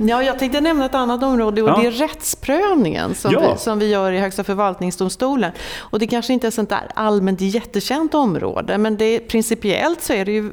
[0.08, 1.76] Ja, jag tänkte nämna ett annat område och ja.
[1.80, 3.52] det är rättsprövningen som, ja.
[3.52, 5.52] vi, som vi gör i Högsta förvaltningsdomstolen.
[5.78, 10.12] Och det kanske inte är ett sånt där allmänt jättekänt område, men det, principiellt så
[10.12, 10.52] är det ju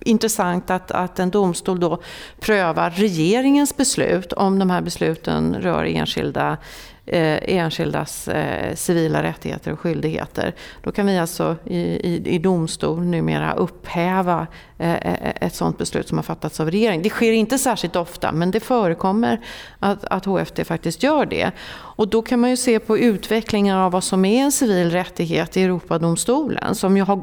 [0.00, 2.00] intressant att, att en domstol då
[2.40, 6.56] prövar regeringens beslut om de här besluten rör enskilda
[7.06, 10.54] eh, enskildas eh, civila rättigheter och skyldigheter.
[10.82, 14.46] Då kan vi alltså i, i, i domstol numera upphäva
[14.78, 17.02] eh, eh, eh ett sådant beslut som har fattats av regeringen.
[17.02, 19.40] Det sker inte särskilt ofta men det förekommer
[19.78, 21.50] att, att HFT faktiskt gör det.
[21.96, 25.56] Och då kan man ju se på utvecklingen av vad som är en civil rättighet
[25.56, 26.74] i Europadomstolen.
[26.74, 27.22] Som ju har,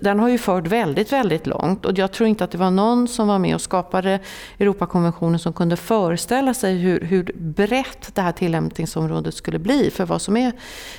[0.00, 3.08] den har ju fört väldigt, väldigt långt och jag tror inte att det var någon
[3.08, 4.20] som var med och skapade
[4.58, 10.22] Europakonventionen som kunde föreställa sig hur, hur brett det här tillämpningsområdet skulle bli för vad
[10.22, 10.52] som är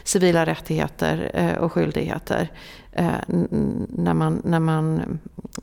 [0.03, 2.49] civila rättigheter eh, och skyldigheter
[3.87, 5.19] när man, när man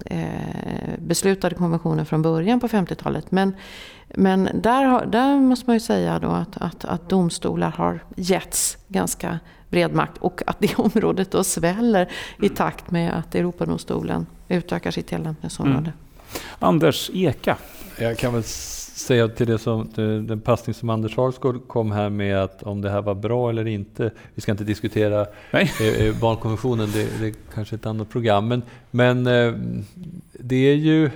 [0.07, 3.31] eh, beslutade konventionen från början på 50-talet.
[3.31, 3.53] Men
[4.17, 8.79] men där, har, där måste man ju säga då att, att, att domstolar har getts
[8.89, 9.39] ganska
[9.71, 12.09] bred makt och att det området då sväller
[12.39, 12.55] i mm.
[12.55, 15.79] takt med att Europadomstolen utökar sitt tillämpningsområde.
[15.79, 15.93] Mm.
[16.59, 17.57] Anders Eka.
[17.99, 18.43] Jag kan väl
[18.95, 19.89] säga till det som,
[20.27, 23.67] den passning som Anders Hagsgård kom här med att om det här var bra eller
[23.67, 24.11] inte.
[24.35, 25.73] Vi ska inte diskutera Nej.
[25.81, 28.49] Eh, eh, barnkonventionen, det, det är kanske ett annat program.
[28.49, 29.55] Men, men eh,
[30.33, 31.11] det är ju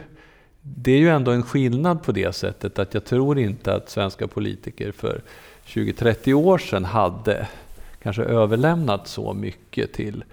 [0.61, 4.29] det är ju ändå en skillnad på det sättet att jag tror inte att svenska
[4.29, 5.21] politiker för
[5.67, 7.49] 20-30 år sedan hade
[8.03, 10.25] kanske överlämnat så mycket till,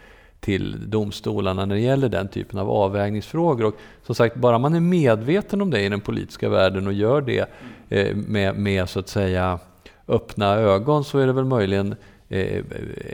[0.45, 3.65] till domstolarna när det gäller den typen av avvägningsfrågor.
[3.65, 7.21] Och som sagt, bara man är medveten om det i den politiska världen och gör
[7.21, 7.49] det
[7.89, 9.59] eh, med, med så att säga
[10.07, 11.95] öppna ögon så är det väl möjligen
[12.29, 12.63] eh,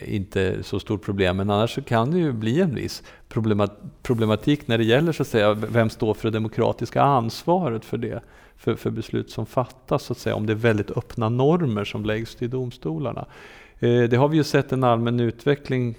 [0.06, 1.38] inte så stort problem.
[1.38, 3.04] Men annars så kan det ju bli en viss
[4.02, 8.22] problematik när det gäller så att säga, vem står för det demokratiska ansvaret för det,
[8.56, 12.06] för, för beslut som fattas, så att säga, om det är väldigt öppna normer som
[12.06, 13.26] läggs till domstolarna.
[13.80, 15.96] Eh, det har vi ju sett en allmän utveckling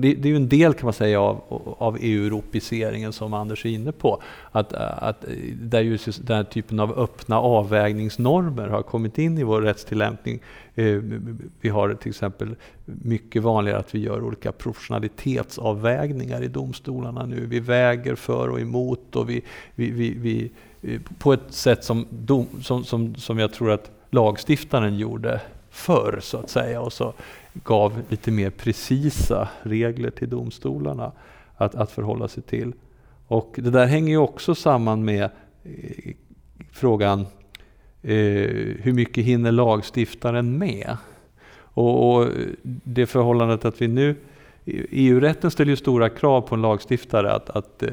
[0.00, 1.40] det, det är ju en del kan man säga av,
[1.78, 4.22] av EU-europiseringen som Anders är inne på.
[4.52, 5.24] Att, att,
[5.54, 10.40] där just den här typen av öppna avvägningsnormer har kommit in i vår rättstillämpning.
[10.74, 11.00] Eh,
[11.60, 17.46] vi har till exempel mycket vanligare att vi gör olika professionalitetsavvägningar i domstolarna nu.
[17.46, 19.42] Vi väger för och emot och vi,
[19.74, 20.50] vi, vi, vi
[20.82, 25.40] eh, på ett sätt som, dom, som, som, som jag tror att lagstiftaren gjorde
[25.70, 26.80] förr så att säga.
[26.80, 27.14] Och så
[27.52, 31.12] gav lite mer precisa regler till domstolarna
[31.56, 32.72] att, att förhålla sig till.
[33.26, 35.22] Och det där hänger ju också samman med
[35.64, 36.14] eh,
[36.72, 37.20] frågan
[38.02, 38.16] eh,
[38.78, 40.96] hur mycket hinner lagstiftaren med?
[41.74, 42.28] Och, och,
[42.64, 44.16] det förhållandet att vi nu
[44.64, 47.88] EU-rätten ställer ju stora krav på en lagstiftare att, att eh,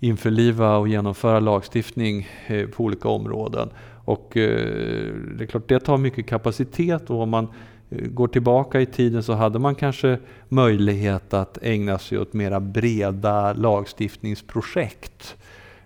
[0.00, 3.68] införliva och genomföra lagstiftning eh, på olika områden.
[4.04, 7.48] Och eh, det är klart, det tar mycket kapacitet och om man
[7.90, 10.18] Eh, går tillbaka i tiden så hade man kanske
[10.48, 15.36] möjlighet att ägna sig åt mera breda lagstiftningsprojekt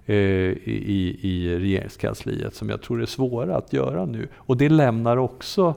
[0.07, 4.29] eh, i, i regeringskansliet som jag tror är svåra att göra nu.
[4.35, 5.75] Och det lämnar också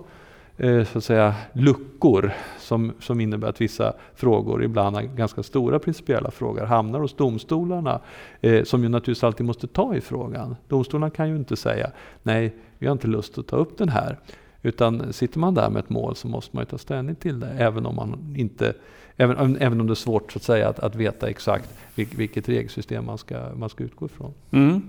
[0.57, 6.31] eh, så att säga, luckor som, som innebär att vissa frågor, ibland ganska stora principiella
[6.31, 7.99] frågor, hamnar hos domstolarna
[8.41, 10.55] eh, som ju naturligtvis alltid måste ta i frågan.
[10.67, 11.91] Domstolarna kan ju inte säga
[12.23, 14.17] nej, vi har inte lust att ta upp den här.
[14.63, 17.85] Utan sitter man där med ett mål så måste man ta ställning till det, även
[17.85, 18.73] om, man inte,
[19.17, 22.49] även, även om det är svårt så att, säga, att, att veta exakt vilket, vilket
[22.49, 24.33] regelsystem man ska, man ska utgå ifrån.
[24.51, 24.81] Mm.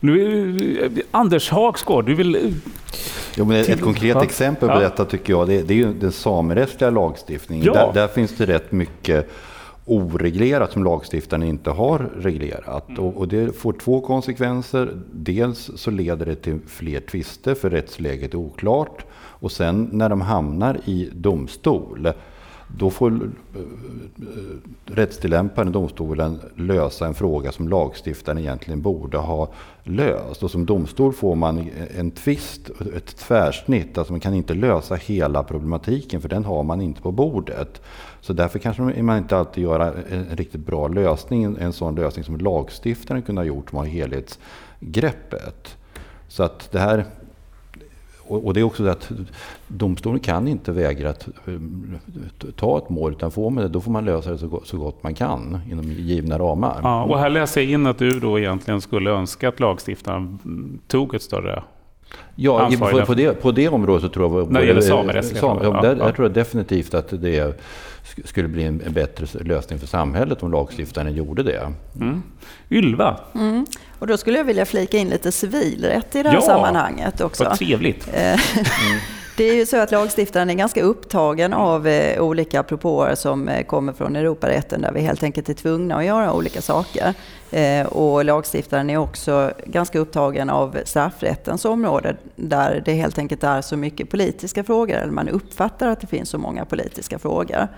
[0.00, 2.54] Nu, Anders Hagsgård, du vill...
[3.36, 4.24] Jo, men ett konkret ja.
[4.24, 7.66] exempel på detta tycker jag, det, det är ju den samerättsliga lagstiftningen.
[7.66, 7.72] Ja.
[7.72, 9.30] Där, där, finns det rätt mycket
[9.90, 12.88] oreglerat som lagstiftaren inte har reglerat.
[12.88, 13.04] Mm.
[13.04, 14.96] Och, och, det får två konsekvenser.
[15.12, 19.04] Dels så leder det till fler tvister för rättsläget är oklart.
[19.12, 22.12] Och sen när de hamnar i domstol
[22.78, 23.20] då får eh,
[23.54, 23.64] eh
[24.84, 29.48] rättstillämparen, domstolen, lösa en fråga som lagstiftaren egentligen borde ha
[29.84, 30.42] löst.
[30.42, 33.98] Och som domstol får man en tvist, ett tvärsnitt.
[33.98, 37.82] Alltså man kan inte lösa hela problematiken för den har man inte på bordet.
[38.20, 42.36] Så därför kanske man inte alltid gör en riktigt bra lösning, en sån lösning som
[42.36, 45.76] lagstiftaren kunde ha gjort som har helhetsgreppet.
[46.28, 47.04] Så att det här
[48.30, 49.10] och, det är också det att
[49.68, 53.90] domstolen kan inte vägra att eh, ta ett mål, utan får man det, då får
[53.90, 56.80] man lösa det så gott, så gott man kan inom givna ramar.
[56.82, 60.38] Ja, och här läser jag in att du då egentligen skulle önska att lagstiftaren
[60.88, 61.62] tog ett större
[62.34, 64.50] Ja, på, på, det, på det området så tror jag...
[64.50, 66.06] När det gäller samerättsliga sam, ja, där, ja.
[66.06, 67.60] Jag tror definitivt att det
[68.24, 71.72] skulle bli en, en, bättre lösning för samhället om lagstiftaren gjorde det.
[72.00, 72.22] Mm.
[72.70, 73.20] Ylva?
[73.34, 73.66] Mm.
[73.98, 77.44] Och då skulle jag vilja flika in lite civilrätt i det här ja, sammanhanget också.
[77.44, 78.08] Vad trevligt.
[78.14, 78.38] mm.
[79.40, 83.64] Det är ju så att lagstiftaren är ganska upptagen av eh, olika propåer som eh,
[83.64, 87.14] kommer från Europarätten där vi helt enkelt är tvungna att göra olika saker.
[87.50, 93.60] Eh, och lagstiftaren är också ganska upptagen av straffrättens område där det helt enkelt är
[93.60, 97.68] så mycket politiska frågor, eller man uppfattar att det finns så många politiska frågor.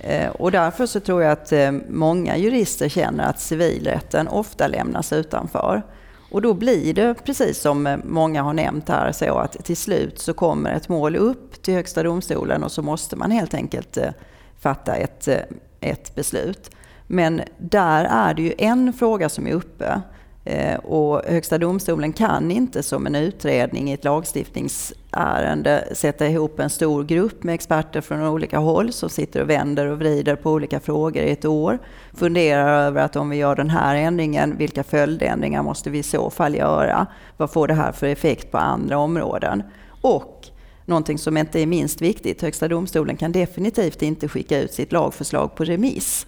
[0.00, 5.12] Eh, och därför så tror jag att eh, många jurister känner att civilrätten ofta lämnas
[5.12, 5.82] utanför.
[6.30, 10.32] Och då blir det, precis som många har nämnt här, så att till slut så
[10.34, 14.10] kommer ett mål upp till Högsta domstolen och så måste man helt enkelt eh,
[14.58, 15.40] fatta ett, eh,
[15.80, 16.70] ett beslut.
[17.06, 20.00] Men där är det ju en fråga som är uppe
[20.48, 26.70] Eh, och Högsta domstolen kan inte som en utredning i ett lagstiftningsärende sätta ihop en
[26.70, 30.80] stor grupp med experter från olika håll som sitter och vänder och vrider på olika
[30.80, 31.78] frågor i ett år.
[32.14, 36.30] Funderar över att om vi gör den här ändringen, vilka följdändringar måste vi i så
[36.30, 37.06] fall göra?
[37.36, 39.62] Vad får det här för effekt på andra områden?
[40.00, 40.46] Och
[40.84, 45.54] någonting som inte är minst viktigt, Högsta domstolen kan definitivt inte skicka ut sitt lagförslag
[45.54, 46.26] på remiss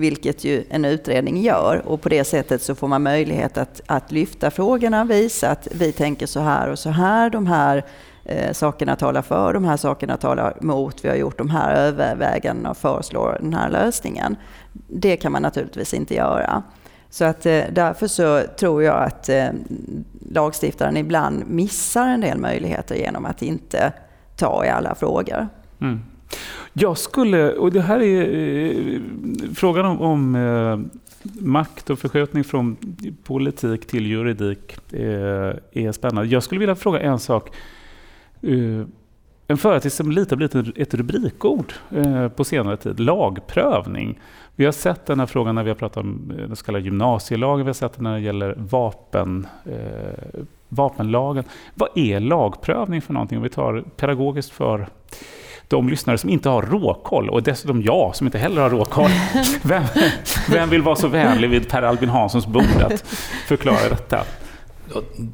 [0.00, 1.82] vilket ju en utredning gör.
[1.86, 5.92] Och på det sättet så får man möjlighet att, att lyfta frågorna, visa att vi
[5.92, 7.30] tänker så här och så här.
[7.30, 7.84] De här
[8.24, 11.04] eh, sakerna talar för, de här sakerna talar mot.
[11.04, 14.36] Vi har gjort de här övervägandena och föreslår den här lösningen.
[14.88, 16.62] Det kan man naturligtvis inte göra.
[17.10, 19.48] Så att eh, därför så tror jag att eh,
[20.30, 23.92] lagstiftaren ibland missar en del möjligheter genom att inte
[24.36, 25.48] ta i alla frågor.
[25.80, 26.00] Mm.
[26.72, 29.00] Jag skulle, och det här är eh,
[29.54, 31.00] frågan om, om eh,
[31.40, 32.76] makt och förskjutning från
[33.24, 36.30] politik till juridik eh, är spännande.
[36.30, 37.56] Jag skulle vilja fråga en sak.
[38.42, 38.86] Eh,
[39.46, 44.20] en företeelse som lite har blivit ett rubrikord eh, på senare tid, lagprövning.
[44.56, 46.84] Vi har sett den här frågan när vi har pratat om eh, den så kallade
[46.84, 49.46] gymnasielagen, vi har sett den när det gäller vapen,
[50.68, 51.44] vapenlagen.
[51.74, 53.38] Vad är lagprövning för någonting?
[53.38, 54.88] Om vi tar pedagogiskt för
[55.70, 59.10] de lyssnare som inte har råkoll, och dessutom jag som inte heller har råkoll.
[59.62, 59.82] Vem,
[60.48, 63.00] vem vill vara så vänlig vid Per Albin Hanssons bord att
[63.46, 64.24] förklara detta?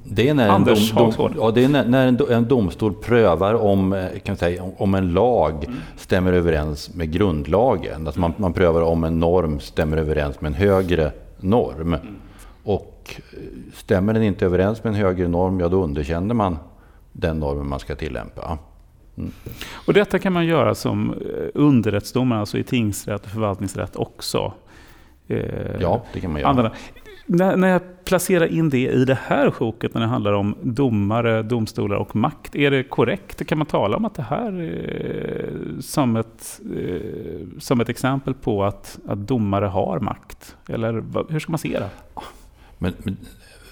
[0.04, 3.54] Det är när, Anders en, dom, ja, det är när, när en, en, domstol prövar
[3.54, 5.76] om, eh, kan säga, om en lag mm.
[5.96, 8.06] stämmer överens med grundlagen.
[8.06, 11.94] Alltså man, man, prövar om en norm stämmer överens med en högre norm.
[11.94, 12.16] Mm.
[12.64, 13.38] Och eh,
[13.74, 16.58] stämmer den inte överens med en högre norm, ja då underkänner man
[17.12, 18.58] den normen man ska tillämpa.
[19.18, 19.30] Mm.
[19.86, 24.52] Och detta kan man göra som eh, underrättsdomare, alltså i tingsrätt och förvaltningsrätt också.
[25.28, 26.50] Eh, ja, det kan man göra.
[26.50, 26.72] Använda.
[27.26, 31.42] När, när jag placerar in det i det här sjoket, när det handlar om domare,
[31.42, 33.46] domstolar och makt, är det korrekt?
[33.46, 35.50] Kan man tala om att det här är
[35.80, 40.56] som ett, eh, som ett exempel på att, att domare har makt?
[40.68, 41.90] Eller hur ska man se det?
[42.78, 43.16] Men, men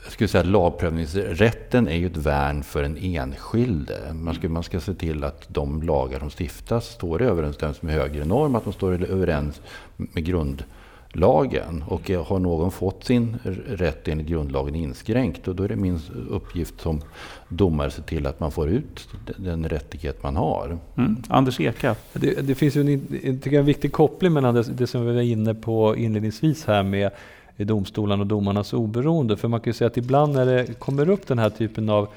[0.05, 3.99] jag skulle säga att lagprövningsrätten är ju ett värn för den enskilde.
[4.15, 7.95] Man ska, man ska se till att de lagar som stiftas står i överensstämmelse med
[7.95, 9.61] högre norm, att de står överens
[9.97, 11.85] med grundlagen.
[11.89, 13.37] Och har någon fått sin
[13.67, 16.01] rätt enligt grundlagen inskränkt, då är det min
[16.31, 17.03] uppgift som
[17.49, 20.79] domare att se till att man får ut den rättighet man har.
[20.97, 21.17] Mm.
[21.29, 21.97] Anders Eka?
[22.13, 25.55] Det, det finns ju en, en viktig koppling mellan det, det som vi var inne
[25.55, 27.11] på inledningsvis här med
[27.57, 29.37] i domstolarna och domarnas oberoende.
[29.37, 32.09] För man kan ju säga att ibland när det kommer upp den här typen av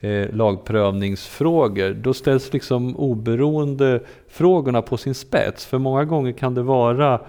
[0.00, 5.66] eh, lagprövningsfrågor, då ställs liksom oberoende frågorna på sin spets.
[5.66, 7.20] För många gånger kan det vara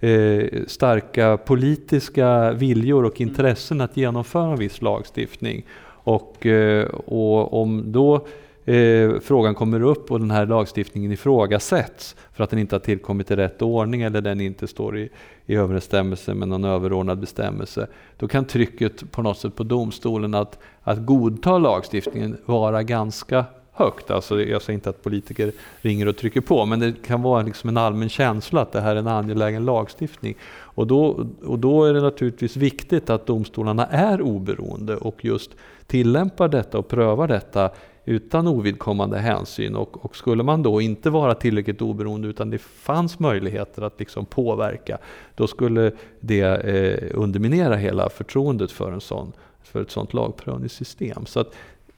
[0.00, 5.64] eh, starka politiska viljor och intressen att genomföra en viss lagstiftning.
[6.04, 8.26] Och, eh, och om då
[8.64, 13.30] eh, frågan kommer upp och den här lagstiftningen ifrågasätts för att den inte har tillkommit
[13.30, 15.08] i rätt ordning eller den inte står i,
[15.46, 17.86] i överensstämmelse med någon överordnad bestämmelse.
[18.16, 24.10] Då kan trycket på något sätt på domstolen att, att godta lagstiftningen vara ganska högt.
[24.10, 27.68] Alltså, jag säger inte att politiker ringer och trycker på, men det kan vara liksom
[27.68, 30.34] en allmän känsla att det här är en angelägen lagstiftning.
[30.52, 35.50] Och då, och då är det naturligtvis viktigt att domstolarna är oberoende och just
[35.86, 37.70] tillämpar detta och prövar detta
[38.04, 39.76] utan ovidkommande hänsyn.
[39.76, 44.26] Och, och, skulle man då inte vara tillräckligt oberoende utan det fanns möjligheter att liksom
[44.26, 44.98] påverka,
[45.34, 49.32] då skulle det eh, underminera hela förtroendet för, en sån,
[49.62, 51.26] för ett sådant lagprövningssystem.
[51.26, 51.54] Så att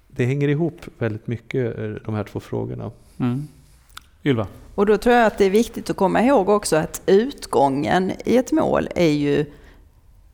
[0.08, 2.90] det hänger ihop väldigt mycket, eh, de här två frågorna.
[3.20, 3.48] Mm.
[4.24, 4.46] Ylva?
[4.74, 8.36] Och då tror jag att det är viktigt att komma ihåg också att utgången i
[8.36, 9.46] ett mål är ju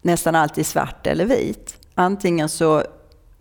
[0.02, 1.76] nästan alltid svart eller vit.
[1.94, 2.82] Antingen så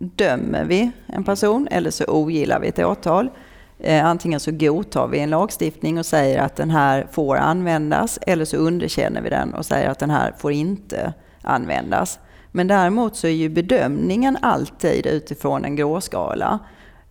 [0.00, 3.30] dömer vi en person eller så ogillar vi ett åtal.
[3.78, 8.44] Eh, antingen så godtar vi en lagstiftning och säger att den här får användas eller
[8.44, 12.18] så underkänner vi den och säger att den här får inte användas.
[12.52, 16.58] Men däremot så är ju bedömningen alltid utifrån en gråskala.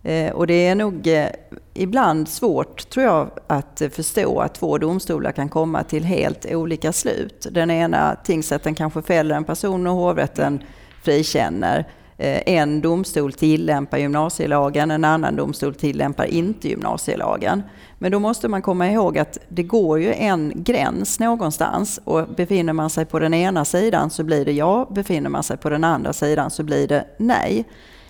[0.02, 1.26] Eh, och det är nog eh,
[1.74, 7.46] ibland svårt, tror jag, att förstå att två domstolar kan komma till helt olika slut.
[7.50, 10.62] Den ena tingsrätten kanske fäller en person och hovrätten
[11.02, 11.86] frikänner.
[12.20, 17.62] Eh, en domstol tillämpar gymnasielagen, en annan domstol tillämpar inte gymnasielagen.
[17.98, 22.72] Men då måste man komma ihåg att det går ju en gräns någonstans och befinner
[22.72, 25.84] man sig på den ena sidan så blir det ja, befinner man sig på den
[25.84, 27.64] andra sidan så blir det nej.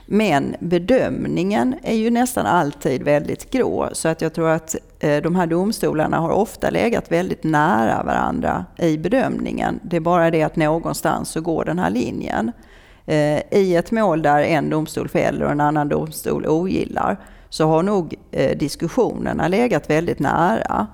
[0.07, 5.37] Men bedömningen är ju nästan alltid väldigt grå så att jag tror att eh, de
[5.37, 9.81] här domstolarna har ofta legat väldigt nära varandra i bedömningen.
[9.83, 12.53] Det är bara det att någonstans så går den här linjen.
[13.07, 17.17] Eh, I ett mål där en domstol fäller och en annan domstol ogillar
[17.49, 20.87] så har nog eh, diskussionerna legat väldigt nära.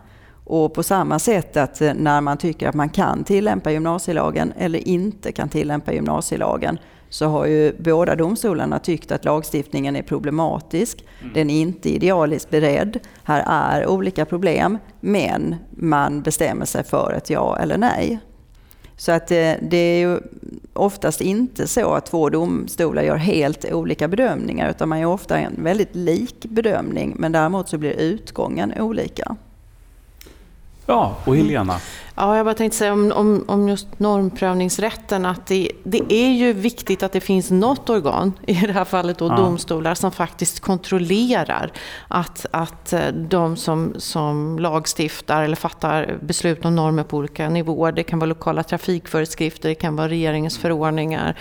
[0.45, 4.89] Och på samma sätt att eh, när man tycker att man kan tillämpa gymnasielagen eller
[4.89, 6.79] inte kan tillämpa gymnasielagen
[7.09, 11.05] så har ju båda domstolarna tyckt att lagstiftningen är problematisk.
[11.21, 11.35] Mm.
[11.35, 12.99] Den är inte idealiskt beredd.
[13.25, 18.21] Här är olika problem, men man bestämmer sig för ett ja eller nej.
[18.97, 20.21] Så att det, det är ju
[20.73, 25.65] oftast inte så att två domstolar gör helt olika bedömningar utan man gör ofta en
[25.65, 29.37] väldigt lik bedömning men däremot så blir utgången olika.
[30.87, 31.81] Ja, och Helena?
[32.15, 36.53] Ja, jag bara tänkte säga om, om, om just normprövningsrätten att det, det, är ju
[36.53, 39.37] viktigt att det finns något organ, i det här fallet då ja.
[39.37, 41.73] domstolar, som faktiskt kontrollerar
[42.09, 47.93] att, att eh, de som, som lagstiftar eller fattar beslut om normer på olika nivåer,
[47.93, 51.37] det kan vara lokala trafikföreskrifter, det kan vara regeringens förordningar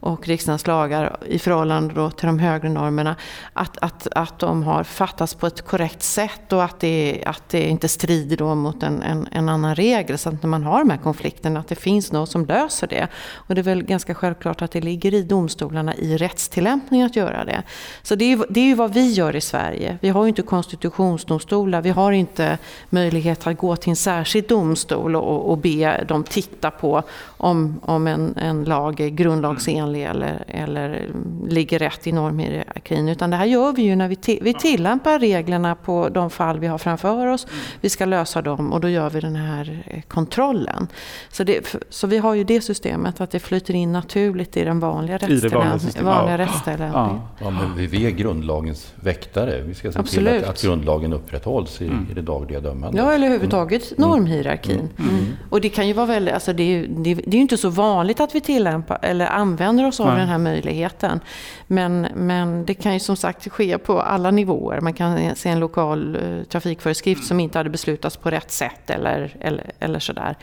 [0.00, 3.16] och riksdagens lagar i förhållande då till de högre normerna,
[3.52, 7.68] att, att, att de har fattats på ett korrekt sätt och att det, att det
[7.68, 10.18] inte strider då mot en, en, en annan regel.
[10.18, 13.08] Så att när man har de här konflikterna, att det finns något som löser det.
[13.34, 17.44] Och det är väl ganska självklart att det ligger i domstolarna i rättstillämpning att göra
[17.44, 17.62] det.
[18.02, 19.98] Så det är, det är ju vad vi gör i Sverige.
[20.00, 22.58] Vi har ju inte konstitutionsdomstolar, vi har inte
[22.90, 27.02] möjlighet att gå till en särskild domstol och, och be dem titta på
[27.36, 31.10] om, om en, en lag är grundlagsenlig ovanlig eller, eller
[31.48, 33.08] ligger rätt i normhierarkin.
[33.08, 36.60] Utan det här gör vi ju när vi, ti vi tillämpar reglerna på de fall
[36.60, 37.46] vi har framför oss.
[37.80, 40.88] Vi ska lösa dem och då gör vi den här eh, kontrollen.
[41.32, 44.80] Så, det, så vi har ju det systemet att det flyter in naturligt i den
[44.80, 46.04] vanliga rättstillämpningen.
[46.04, 47.20] Vanliga ja.
[47.40, 47.50] Ja.
[47.50, 49.62] men vi är grundlagens väktare.
[49.62, 50.34] Vi ska se Absolut.
[50.34, 52.06] till att, att grundlagen upprätthålls i, mm.
[52.10, 53.02] i det dagliga dömandet.
[53.02, 54.10] Ja, eller överhuvudtaget mm.
[54.10, 54.88] normhierarkin.
[54.98, 55.10] Mm.
[55.10, 55.26] Mm.
[55.50, 57.68] Och det kan ju vara väldigt, alltså det är, det, det är ju inte så
[57.68, 60.18] vanligt att vi tillämpar eller använder använder oss av Nej.
[60.18, 61.20] den här möjligheten.
[61.66, 64.80] Men, men det kan ju som sagt ske på alla nivåer.
[64.80, 69.36] Man kan se en lokal uh, trafikföreskrift som inte hade beslutats på rätt sätt eller,
[69.40, 70.36] eller, eller sådär.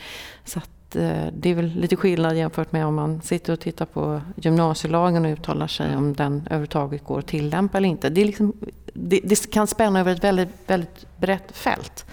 [0.46, 3.86] Så att, uh, det är väl lite skillnad jämfört med om man sitter och tittar
[3.86, 8.10] på gymnasielagen och uttalar sig om den överhuvudtaget går att tillämpa eller inte.
[8.10, 8.54] Det, är liksom,
[8.94, 12.06] det, det kan spänna över ett väldigt, väldigt brett fält.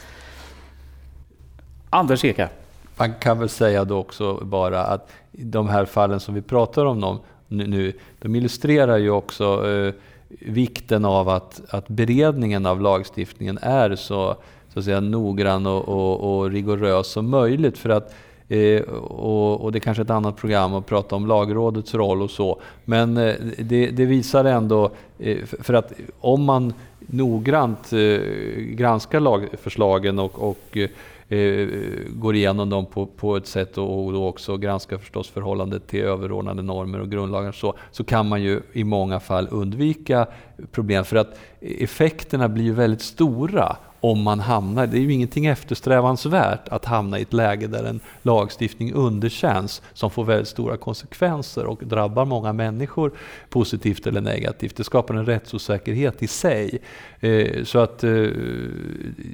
[1.91, 2.49] Anders Eka.
[2.97, 7.21] Man kan väl säga då också bara att de här fallen som vi pratar om
[7.53, 9.95] nu, de illustrerar ju också eh,
[10.29, 14.37] vikten av att, att beredningen av lagstiftningen är så,
[14.73, 17.79] så att säga, noggrann och, och, och rigorös som möjligt.
[17.79, 18.15] För att,
[18.49, 22.31] eh, och, och, det är kanske ett annat program att prata om lagrådets roll och
[22.31, 22.61] så.
[22.85, 28.21] Men eh, det, det, visar ändå, eh, för att om man noggrant eh,
[28.57, 30.89] granskar lagförslagen och, och eh,
[31.33, 31.69] eh,
[32.09, 36.01] går igenom dem på, på ett sätt och, och då också granskar förstås förhållandet till
[36.01, 37.53] överordnade normer och grundlagar.
[37.53, 40.27] Så, så kan man ju i många fall undvika
[40.73, 41.05] problem.
[41.05, 46.69] För att effekterna blir ju väldigt stora om man hamnar, det är ju ingenting eftersträvansvärt
[46.69, 51.81] att hamna i ett läge där en lagstiftning underkänns som får väldigt stora konsekvenser och
[51.83, 53.13] drabbar många människor
[53.49, 54.77] positivt eller negativt.
[54.77, 56.79] Det skapar en rättsosäkerhet i sig.
[57.21, 58.11] Eh, så att eh,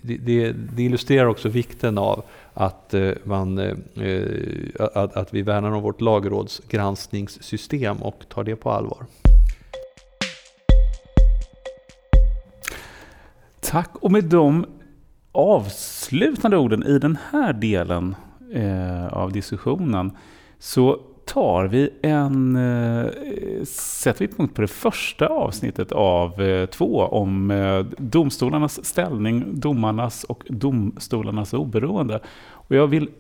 [0.03, 3.59] det, det illustrerar också vikten av att, eh, man,
[4.79, 9.07] att, att vi värnar om vårt lagrådsgranskningssystem och tar det på allvar.
[13.69, 13.91] Tack.
[14.01, 14.67] Och med de
[15.33, 18.17] avslutande orden i den här delen
[18.53, 20.17] eh, av diskussionen
[20.59, 23.11] så tar vi en, eh,
[23.65, 30.25] sätter vi punkt på det första avsnittet av eh, två om eh, domstolarnas ställning, domarnas
[30.25, 32.21] och domstolarnas oberoende.
[32.47, 33.11] Och jag vill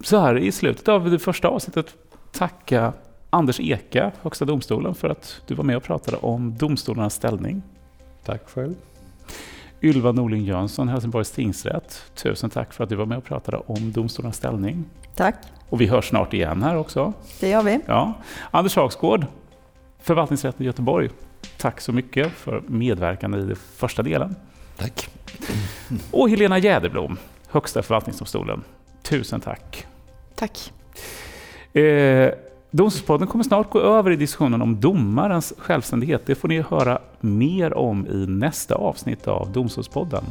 [0.00, 1.94] så här i slutet av det första avsnittet
[2.32, 2.92] tacka
[3.30, 7.62] Anders Eka, Högsta domstolen, för att du var med och pratade om domstolarnas ställning.
[8.24, 8.74] Tack själv.
[9.82, 12.02] Ylva Norling Jönsson, Helsingborgs tingsrätt.
[12.14, 14.84] Tusen tack för att du var med och pratade om domstolens ställning.
[15.16, 15.34] Tack.
[15.68, 17.12] Och vi hörs snart igen här också.
[17.40, 17.80] Det gör vi.
[17.86, 18.14] Ja.
[18.50, 19.26] Anders Hagsgård,
[20.02, 21.10] Förvaltningsrätten i Göteborg.
[21.56, 24.36] Tack så mycket för medverkan i den första delen.
[24.76, 25.08] Tack.
[26.10, 27.16] Och Helena Jäderblom,
[27.48, 28.64] Högsta förvaltningsdomstolen.
[29.02, 29.86] Tusen tack.
[30.34, 30.72] Tack.
[31.72, 32.32] Eh,
[32.72, 36.22] Domstolspodden kommer snart gå över i diskussionen om domarens självständighet.
[36.26, 40.24] Det får ni höra mer om i nästa avsnitt av Domstolspodden.